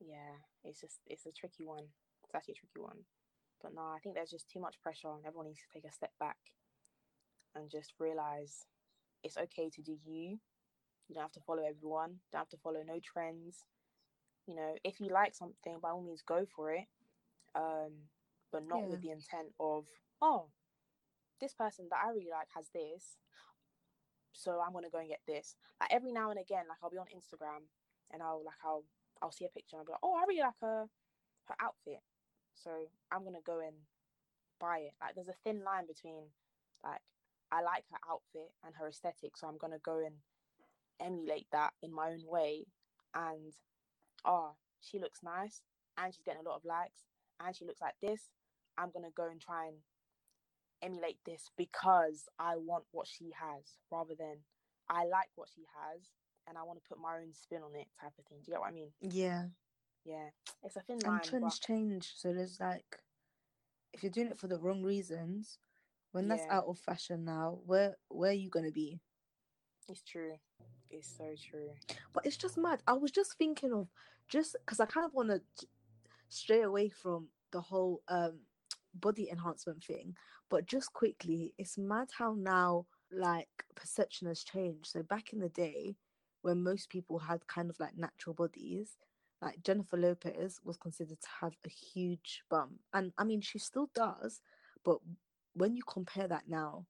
[0.00, 1.84] yeah it's just it's a tricky one.
[2.24, 3.04] It's actually a tricky one.
[3.62, 5.92] But no i think there's just too much pressure and everyone needs to take a
[5.92, 6.38] step back
[7.54, 8.66] and just realize
[9.22, 10.38] it's okay to do you.
[11.08, 12.20] You don't have to follow everyone.
[12.32, 13.64] Don't have to follow no trends.
[14.46, 16.86] You know if you like something by all means go for it.
[17.54, 17.92] Um
[18.52, 19.86] but not with the intent of
[20.20, 20.46] oh
[21.40, 23.16] this person that i really like has this
[24.32, 25.56] so i'm gonna go and get this.
[25.80, 27.68] Like every now and again like i'll be on instagram
[28.12, 28.84] and i'll like i'll
[29.20, 30.86] i'll see a picture and i'll be like oh i really like her
[31.48, 32.02] her outfit.
[32.54, 32.70] So
[33.10, 33.76] i'm gonna go and
[34.60, 34.92] buy it.
[35.00, 36.30] Like there's a thin line between
[36.84, 37.00] like
[37.50, 40.16] i like her outfit and her aesthetic so i'm gonna go and
[41.00, 42.66] emulate that in my own way.
[43.14, 43.52] And
[44.24, 45.62] oh she looks nice
[45.98, 47.04] and she's getting a lot of likes
[47.44, 48.30] and she looks like this.
[48.78, 49.76] I'm gonna go and try and
[50.82, 54.36] emulate this because i want what she has rather than
[54.88, 56.00] i like what she has
[56.48, 58.54] and i want to put my own spin on it type of thing do you
[58.54, 59.44] get what i mean Yeah.
[60.04, 60.28] yeah
[60.64, 62.12] it's a thin line And trends but change.
[62.16, 62.98] So there's like
[63.92, 65.58] if you're doing it for the wrong reasons,
[66.12, 66.56] when that's Yeah.
[66.58, 69.00] out of fashion now, where where are you gonna be?
[69.88, 70.34] it's true
[70.90, 71.70] it's so true
[72.12, 72.82] But it's just mad.
[72.86, 73.88] I was just thinking of
[74.28, 75.40] just because I kind of want to
[76.28, 78.40] stray away from the whole um
[78.94, 80.14] body enhancement thing,
[80.50, 84.86] but just quickly, it's mad how now like perception has changed.
[84.86, 85.96] So back in the day,
[86.42, 88.96] when most people had kind of like natural bodies,
[89.40, 93.90] like Jennifer Lopez was considered to have a huge bum, and I mean she still
[93.94, 94.40] does,
[94.84, 94.98] but
[95.54, 96.86] when you compare that now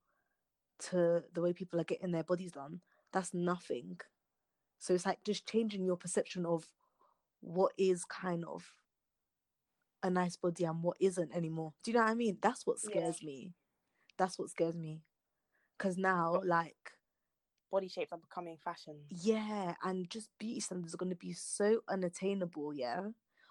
[0.79, 2.81] to the way people are getting their bodies done,
[3.13, 4.01] that's nothing.
[4.79, 6.67] So it's like just changing your perception of
[7.41, 8.73] what is kind of
[10.03, 11.73] a nice body and what isn't anymore.
[11.83, 12.39] Do you know what I mean?
[12.41, 13.27] That's what scares yeah.
[13.27, 13.53] me.
[14.19, 15.01] That's what scares me.
[15.79, 16.93] Cause now, like,
[17.71, 18.97] body shapes are becoming fashion.
[19.09, 22.75] Yeah, and just beauty standards are going to be so unattainable.
[22.75, 23.01] Yeah,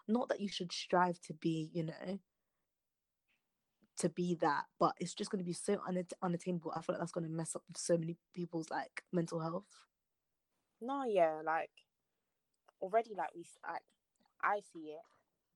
[0.07, 2.19] not that you should strive to be, you know,
[3.97, 6.71] to be that, but it's just going to be so unat- unattainable.
[6.75, 9.67] I feel like that's going to mess up with so many people's like mental health.
[10.79, 11.71] No, yeah, like
[12.81, 13.81] already, like we, like
[14.41, 15.01] I see it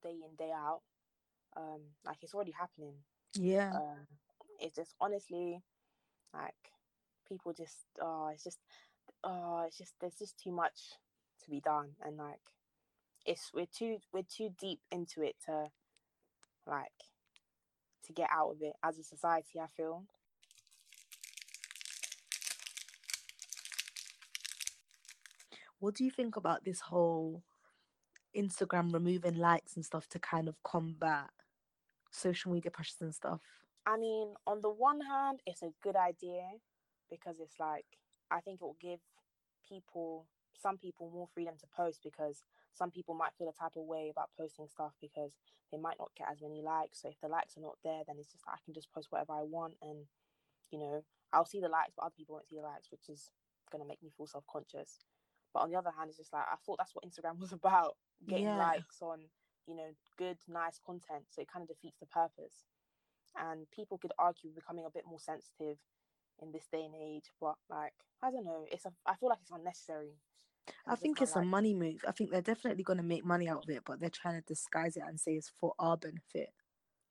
[0.05, 0.81] day in day out.
[1.57, 2.95] Um, like it's already happening.
[3.33, 3.71] Yeah.
[3.75, 4.07] Um,
[4.59, 5.61] it's just honestly,
[6.33, 6.53] like
[7.27, 8.59] people just, oh, it's just,
[9.23, 10.97] oh, it's just there's just too much
[11.43, 12.41] to be done, and like
[13.25, 15.67] it's we're too we're too deep into it to
[16.67, 16.91] like
[18.05, 19.59] to get out of it as a society.
[19.59, 20.03] I feel.
[25.79, 27.43] What do you think about this whole
[28.35, 31.29] Instagram removing likes and stuff to kind of combat
[32.11, 33.41] social media pressures and stuff?
[33.85, 36.43] I mean, on the one hand, it's a good idea
[37.09, 37.85] because it's like
[38.31, 38.99] I think it will give
[39.67, 40.27] people
[40.59, 44.09] some people more freedom to post because some people might feel a type of way
[44.09, 45.33] about posting stuff because
[45.71, 47.01] they might not get as many likes.
[47.01, 49.07] So if the likes are not there, then it's just like I can just post
[49.11, 50.05] whatever I want and
[50.71, 53.29] you know, I'll see the likes but other people won't see the likes, which is
[53.71, 54.99] gonna make me feel self conscious.
[55.55, 57.95] But on the other hand, it's just like I thought that's what Instagram was about,
[58.27, 58.57] getting yeah.
[58.57, 59.21] likes on,
[59.65, 59.87] you know,
[60.17, 61.23] good, nice content.
[61.31, 62.65] So it kind of defeats the purpose.
[63.39, 65.77] And people could argue becoming a bit more sensitive
[66.41, 69.39] in this day and age, but like I don't know, it's a I feel like
[69.41, 70.19] it's unnecessary.
[70.85, 71.45] I think it's like...
[71.45, 72.03] a money move.
[72.05, 74.45] I think they're definitely going to make money out of it, but they're trying to
[74.45, 76.49] disguise it and say it's for our benefit.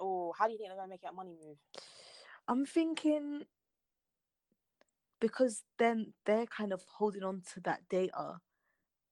[0.01, 1.57] Oh, how do you think they're going to make it a money move?
[2.49, 3.45] I'm thinking
[5.21, 8.39] because then they're kind of holding on to that data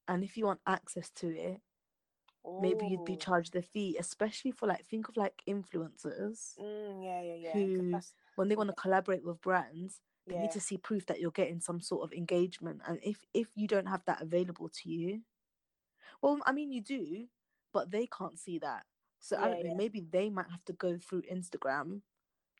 [0.08, 1.60] and if you want access to it
[2.46, 2.58] Ooh.
[2.60, 7.22] maybe you'd be charged the fee especially for like think of like influencers mm, yeah
[7.22, 8.00] yeah yeah who
[8.36, 10.42] when they want to collaborate with brands they yeah.
[10.42, 13.66] need to see proof that you're getting some sort of engagement and if if you
[13.66, 15.20] don't have that available to you
[16.20, 17.26] well i mean you do
[17.72, 18.84] but they can't see that
[19.18, 19.76] so yeah, i don't know yeah.
[19.76, 22.00] maybe they might have to go through instagram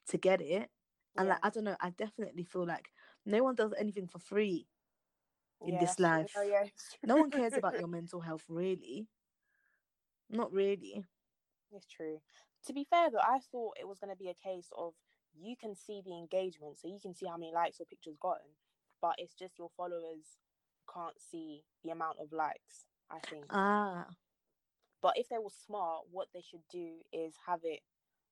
[0.08, 0.68] to get it
[1.16, 2.88] and like i don't know i definitely feel like
[3.24, 4.66] no one does anything for free
[5.64, 6.32] in this life.
[6.36, 6.64] Oh, yeah,
[7.04, 9.06] no one cares about your mental health, really.
[10.30, 11.04] Not really.
[11.74, 12.20] It's true.
[12.66, 14.94] To be fair, though, I thought it was going to be a case of
[15.34, 18.46] you can see the engagement, so you can see how many likes your picture's gotten,
[19.00, 20.38] but it's just your followers
[20.92, 22.86] can't see the amount of likes.
[23.10, 23.44] I think.
[23.50, 24.06] Ah.
[25.02, 27.80] But if they were smart, what they should do is have it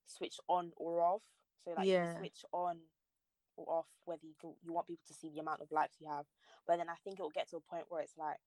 [0.07, 1.23] switched on or off.
[1.65, 2.17] So like yeah.
[2.17, 2.79] switch on
[3.57, 6.27] off whether you can, you want people to see the amount of likes you have.
[6.67, 8.39] But then I think it will get to a point where it's like,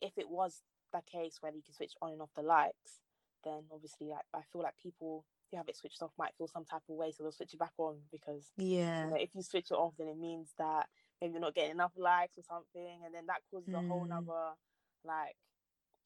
[0.00, 0.62] if it was
[0.92, 3.00] the case where you can switch on and off the likes,
[3.44, 6.64] then obviously like I feel like people who have it switched off might feel some
[6.64, 9.42] type of way, so they'll switch it back on because yeah, you know, if you
[9.42, 10.86] switch it off, then it means that
[11.20, 13.84] maybe you're not getting enough likes or something, and then that causes mm.
[13.84, 14.10] a whole mm.
[14.10, 14.56] nother
[15.04, 15.36] like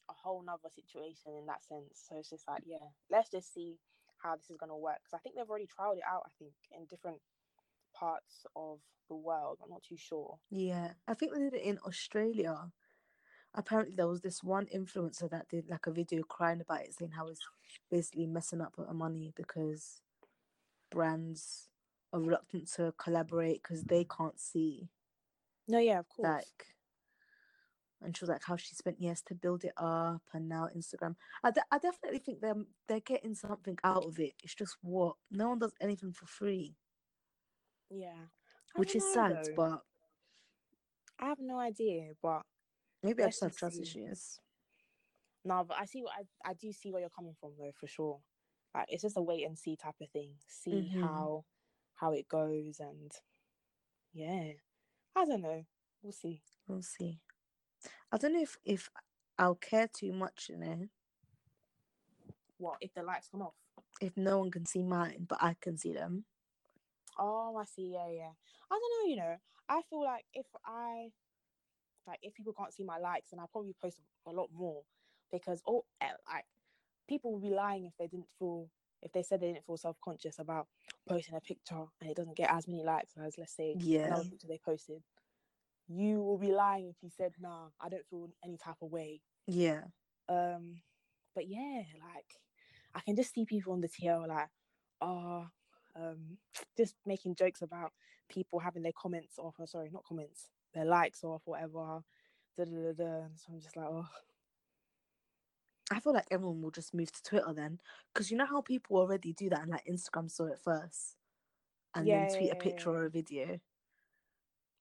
[0.09, 2.07] a whole nother situation in that sense.
[2.09, 3.79] So it's just like yeah, let's just see
[4.19, 6.23] how this is gonna work because I think they've already trialed it out.
[6.27, 7.19] I think in different
[7.99, 8.79] parts of
[9.09, 9.59] the world.
[9.63, 10.39] I'm not too sure.
[10.51, 12.73] Yeah, I think they did it in Australia.
[13.55, 17.13] Apparently, there was this one influencer that did like a video crying about it, saying
[17.13, 17.41] how it's
[17.91, 20.03] basically messing up her money because
[20.91, 21.69] brands
[22.13, 24.89] are reluctant to collaborate because they can't see.
[25.69, 26.29] No, yeah, of course.
[26.29, 26.67] Like,
[28.03, 31.17] and she was like how she spent years to build it up, and now Instagram.
[31.43, 32.55] I, de- I definitely think they're
[32.89, 34.35] they're getting something out of it.
[34.43, 36.77] It's just what no one does anything for free.
[37.91, 38.27] Yeah.
[38.75, 39.53] Which is know, sad, though.
[39.57, 39.83] but
[41.19, 42.43] I have no idea, but
[43.03, 44.39] maybe I just have trust issues.
[45.45, 47.87] No, but I see what I, I do see where you're coming from though, for
[47.87, 48.19] sure.
[48.75, 50.33] Like it's just a wait and see type of thing.
[50.49, 51.03] See mm-hmm.
[51.03, 51.45] how
[51.95, 53.13] how it goes and
[54.13, 54.53] yeah.
[55.15, 55.65] I don't know.
[56.03, 56.43] We'll see.
[56.67, 57.21] We'll see.
[58.13, 58.91] I don't know if if
[59.39, 60.89] I'll care too much, you know.
[62.59, 63.55] What if the lights come off?
[64.01, 66.25] If no one can see mine, but I can see them.
[67.19, 67.93] Oh, I see.
[67.95, 68.31] Yeah, yeah.
[68.71, 69.11] I don't know.
[69.11, 69.37] You know,
[69.69, 71.11] I feel like if I
[72.07, 74.83] like if people can't see my likes, then I probably post a lot more
[75.31, 76.45] because oh, eh, like
[77.09, 78.69] people would be lying if they didn't feel
[79.03, 80.69] if they said they didn't feel self conscious about
[81.09, 84.07] posting a picture and it doesn't get as many likes as let's say Yeah.
[84.07, 85.03] another picture they posted,
[85.89, 89.21] you will be lying if you said, "Nah, I don't feel any type of way."
[89.47, 89.85] Yeah.
[90.29, 90.83] Um,
[91.35, 92.41] but yeah, like
[92.95, 94.49] I can just see people on the TL like,
[95.01, 95.47] oh,
[95.97, 96.39] um,
[96.77, 97.93] just making jokes about
[98.29, 99.55] people having their comments off.
[99.59, 102.03] Or sorry, not comments, their likes off, whatever.
[102.57, 103.27] Da, da, da, da.
[103.35, 104.09] So I'm just like, oh,
[105.91, 107.79] I feel like everyone will just move to Twitter then,
[108.13, 111.17] because you know how people already do that, and like Instagram saw it first,
[111.95, 113.61] and Yeah, then tweet yeah, a picture yeah, or a video.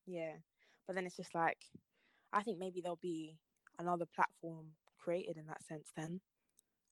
[0.06, 0.32] yeah.
[0.86, 1.58] But then it's just like,
[2.32, 3.36] I think maybe there'll be
[3.78, 4.66] another platform
[4.98, 6.20] created in that sense then,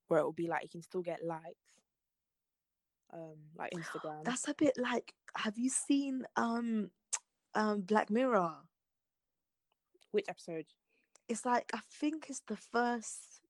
[0.09, 1.83] where it will be like you can still get likes,
[3.15, 4.25] um, like Instagram.
[4.25, 6.91] That's a bit like, have you seen um,
[7.55, 8.53] um, Black Mirror?
[10.11, 10.67] Which episode?
[11.29, 13.41] It's like I think it's the first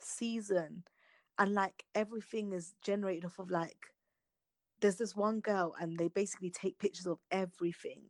[0.00, 0.84] season,
[1.38, 3.76] and like everything is generated off of like.
[4.80, 8.02] There's this one girl, and they basically take pictures of everything,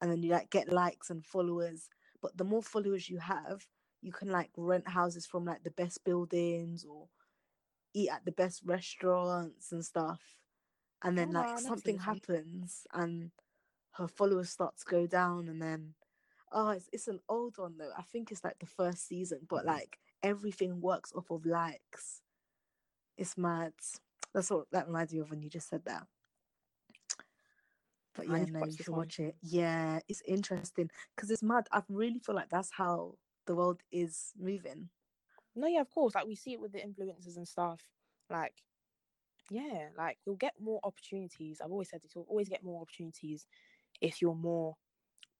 [0.00, 1.88] and then you like get likes and followers.
[2.20, 3.66] But the more followers you have,
[4.02, 7.08] you can like rent houses from like the best buildings or
[7.94, 10.20] eat at the best restaurants and stuff.
[11.02, 13.30] And then Oh, like seen something happens and
[13.92, 15.94] her followers start to go down and then
[16.52, 17.92] oh it's, it's an old one though.
[17.96, 22.22] I think it's like the first season, but like everything works off of likes.
[23.16, 23.72] It's mad.
[24.34, 26.06] That's what that reminds me of when you just said that.
[28.14, 29.00] But yeah, to no, you should one.
[29.00, 29.36] watch it.
[29.42, 31.66] Yeah, it's interesting because it's mad.
[31.72, 33.16] I really feel like that's how
[33.46, 34.90] the world is moving.
[35.54, 36.14] No, yeah, of course.
[36.14, 37.88] Like we see it with the influencers and stuff.
[38.30, 38.62] Like,
[39.50, 41.60] yeah, like you'll get more opportunities.
[41.60, 42.14] I've always said this.
[42.14, 43.46] You'll always get more opportunities
[44.00, 44.76] if you're more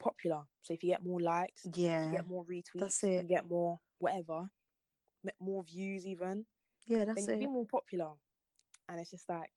[0.01, 0.45] popular.
[0.63, 3.29] So if you get more likes, you Yeah, get more retweets, that's you it.
[3.29, 4.51] get more whatever,
[5.41, 6.47] more views even.
[6.87, 8.13] yeah, that's then you'll be more popular.
[8.89, 9.51] And it's just like,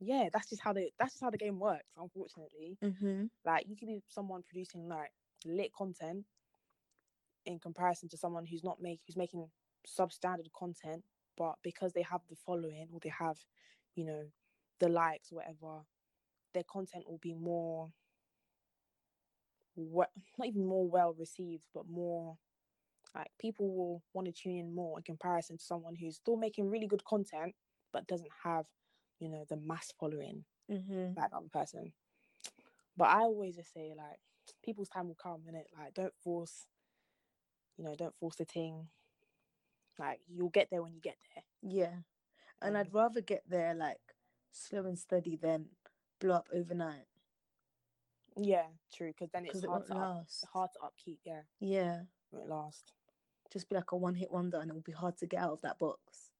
[0.00, 1.86] yeah, that's just how the that's just how the game works.
[1.96, 3.26] Unfortunately, Mm-hmm.
[3.44, 5.12] like you could be someone producing like
[5.46, 6.26] lit content
[7.46, 9.48] in comparison to someone who's not make who's making
[9.86, 11.04] substandard content
[11.36, 13.38] but because they have the following or they have
[13.94, 14.24] you know
[14.80, 15.80] the likes whatever
[16.54, 17.90] their content will be more
[19.74, 22.36] what not even more well received but more
[23.14, 26.68] like people will want to tune in more in comparison to someone who's still making
[26.70, 27.54] really good content
[27.92, 28.66] but doesn't have
[29.20, 31.12] you know the mass following Mm-hmm.
[31.16, 31.92] that other person.
[32.96, 34.18] But I always just say like
[34.64, 36.66] people's time will come and it like don't force
[37.76, 38.88] you know, don't force the thing.
[39.98, 41.44] Like you'll get there when you get there.
[41.62, 41.94] Yeah.
[42.62, 44.00] And I'd rather get there like
[44.52, 45.66] slow and steady than
[46.20, 47.06] blow up overnight
[48.36, 49.08] Yeah, true.
[49.08, 51.20] Because then it's it hard won't to up, hard to upkeep.
[51.24, 52.00] Yeah, Yeah.
[52.32, 52.92] it last.
[53.52, 55.60] Just be like a one hit wonder and it'll be hard to get out of
[55.62, 56.30] that box.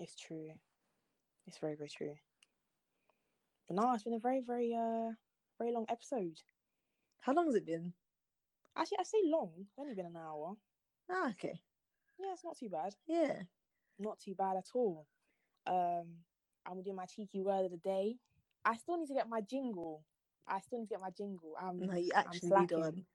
[0.00, 0.50] It's true.
[1.46, 2.14] It's very very true.
[3.68, 5.12] But no, it's been a very very uh
[5.58, 6.38] very long episode.
[7.20, 7.92] How long has it been?
[8.76, 9.52] Actually, I say long.
[9.58, 10.54] It's only been an hour.
[11.10, 11.60] Ah, okay.
[12.18, 12.94] Yeah, it's not too bad.
[13.06, 13.42] Yeah.
[13.98, 15.06] not too bad at all.
[15.66, 16.24] Um,
[16.64, 18.18] I'm gonna do my cheeky word of the day.
[18.64, 20.04] I still need to get my jingle.
[20.46, 21.54] I still need to get my jingle.
[21.60, 23.06] Um, No, you I'm actually need slacking.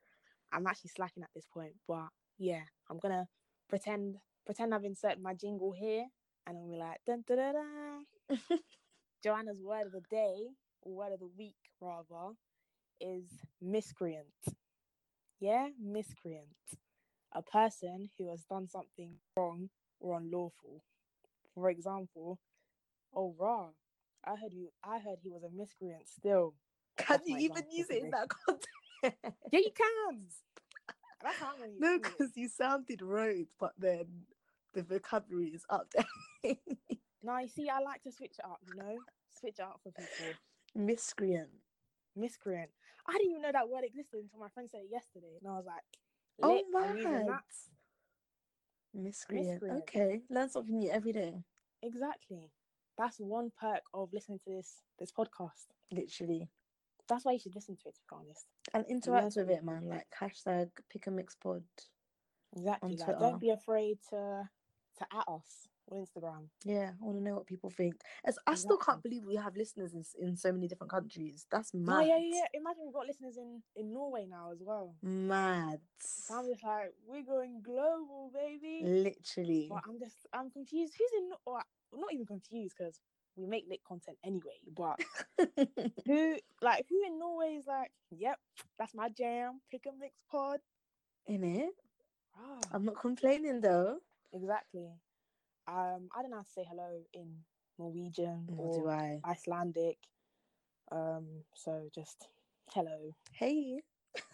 [0.52, 3.28] I'm actually slacking at this point, but yeah, I'm gonna
[3.70, 6.08] pretend pretend I've inserted my jingle here,
[6.46, 8.06] and I'm be like dun dun dun.
[8.30, 8.50] dun.
[9.24, 10.50] Joanna's word of the day,
[10.82, 12.34] or word of the week rather,
[13.00, 13.30] is
[13.62, 14.28] miscreant.
[15.40, 16.48] Yeah, miscreant.
[17.34, 19.70] A person who has done something wrong
[20.00, 20.84] or unlawful.
[21.56, 22.40] For example,
[23.16, 23.70] oh rah,
[24.26, 26.56] I heard you I heard he was a miscreant still.
[26.98, 28.70] Can That's you even use it in that context?
[29.52, 30.22] Yeah, you can.
[31.24, 34.06] That's how I'm gonna no, because you sounded rude, but then
[34.74, 36.56] the vocabulary is up there.
[37.24, 38.98] No, you see, I like to switch it up, you know?
[39.40, 40.34] Switch it up for people.
[40.76, 41.50] Miscreant.
[42.16, 42.72] Miscreant.
[43.08, 45.38] I didn't even know that word existed until my friend said it yesterday.
[45.40, 45.84] And I was like,
[46.44, 47.40] Oh, lit, I'm using mad.
[48.94, 49.48] Miscreant.
[49.48, 49.82] Miscreant.
[49.84, 51.44] Okay, learn something new every day.
[51.82, 52.52] Exactly.
[52.98, 55.68] That's one perk of listening to this this podcast.
[55.92, 56.50] Literally.
[57.08, 58.46] That's why you should listen to it, to be honest.
[58.74, 59.88] And interact with it, man.
[59.88, 61.64] Like hashtag pick a mix pod.
[62.56, 62.98] Exactly.
[62.98, 64.50] Like, don't be afraid to
[64.98, 66.48] to at us on Instagram.
[66.64, 67.96] Yeah, I want to know what people think.
[68.26, 71.46] As I still can't believe we have listeners in, in so many different countries.
[71.52, 72.08] That's mad.
[72.08, 72.60] Yeah, yeah, yeah.
[72.60, 74.96] Imagine we've got listeners in in Norway now as well.
[75.02, 75.80] Mad.
[76.00, 78.82] So I'm just like, we're going global, baby.
[78.84, 79.68] Literally.
[79.70, 80.94] But I'm just, I'm confused.
[80.98, 81.62] Who's in, or
[81.94, 83.00] not even confused because
[83.36, 84.60] we make lit content anyway.
[84.76, 85.00] But
[86.06, 88.38] who, like, who in Norway is like, yep,
[88.80, 89.62] that's my jam.
[89.72, 90.60] Pick a mix pod.
[91.28, 91.70] in it.
[92.38, 93.98] Ah, I'm not complaining though.
[94.34, 94.90] exactly.
[95.68, 97.28] Um, I don't know how to say hello in
[97.78, 99.22] Norwegian Nor do or I.
[99.26, 99.98] Icelandic.
[100.92, 102.28] Um, so just
[102.74, 103.80] hello, Hey.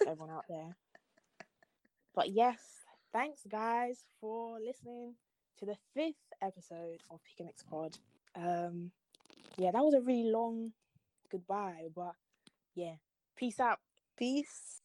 [0.01, 0.75] everyone out there.
[2.15, 2.57] But yes,
[3.13, 5.13] thanks guys for listening
[5.59, 7.95] to the fifth episode of Pick a Mix Pod.
[8.36, 8.89] Um,
[9.55, 10.71] yeah, that was a really long
[11.32, 12.13] goodbye, but
[12.73, 12.95] yeah,
[13.36, 13.78] peace out.
[14.17, 14.82] Peace.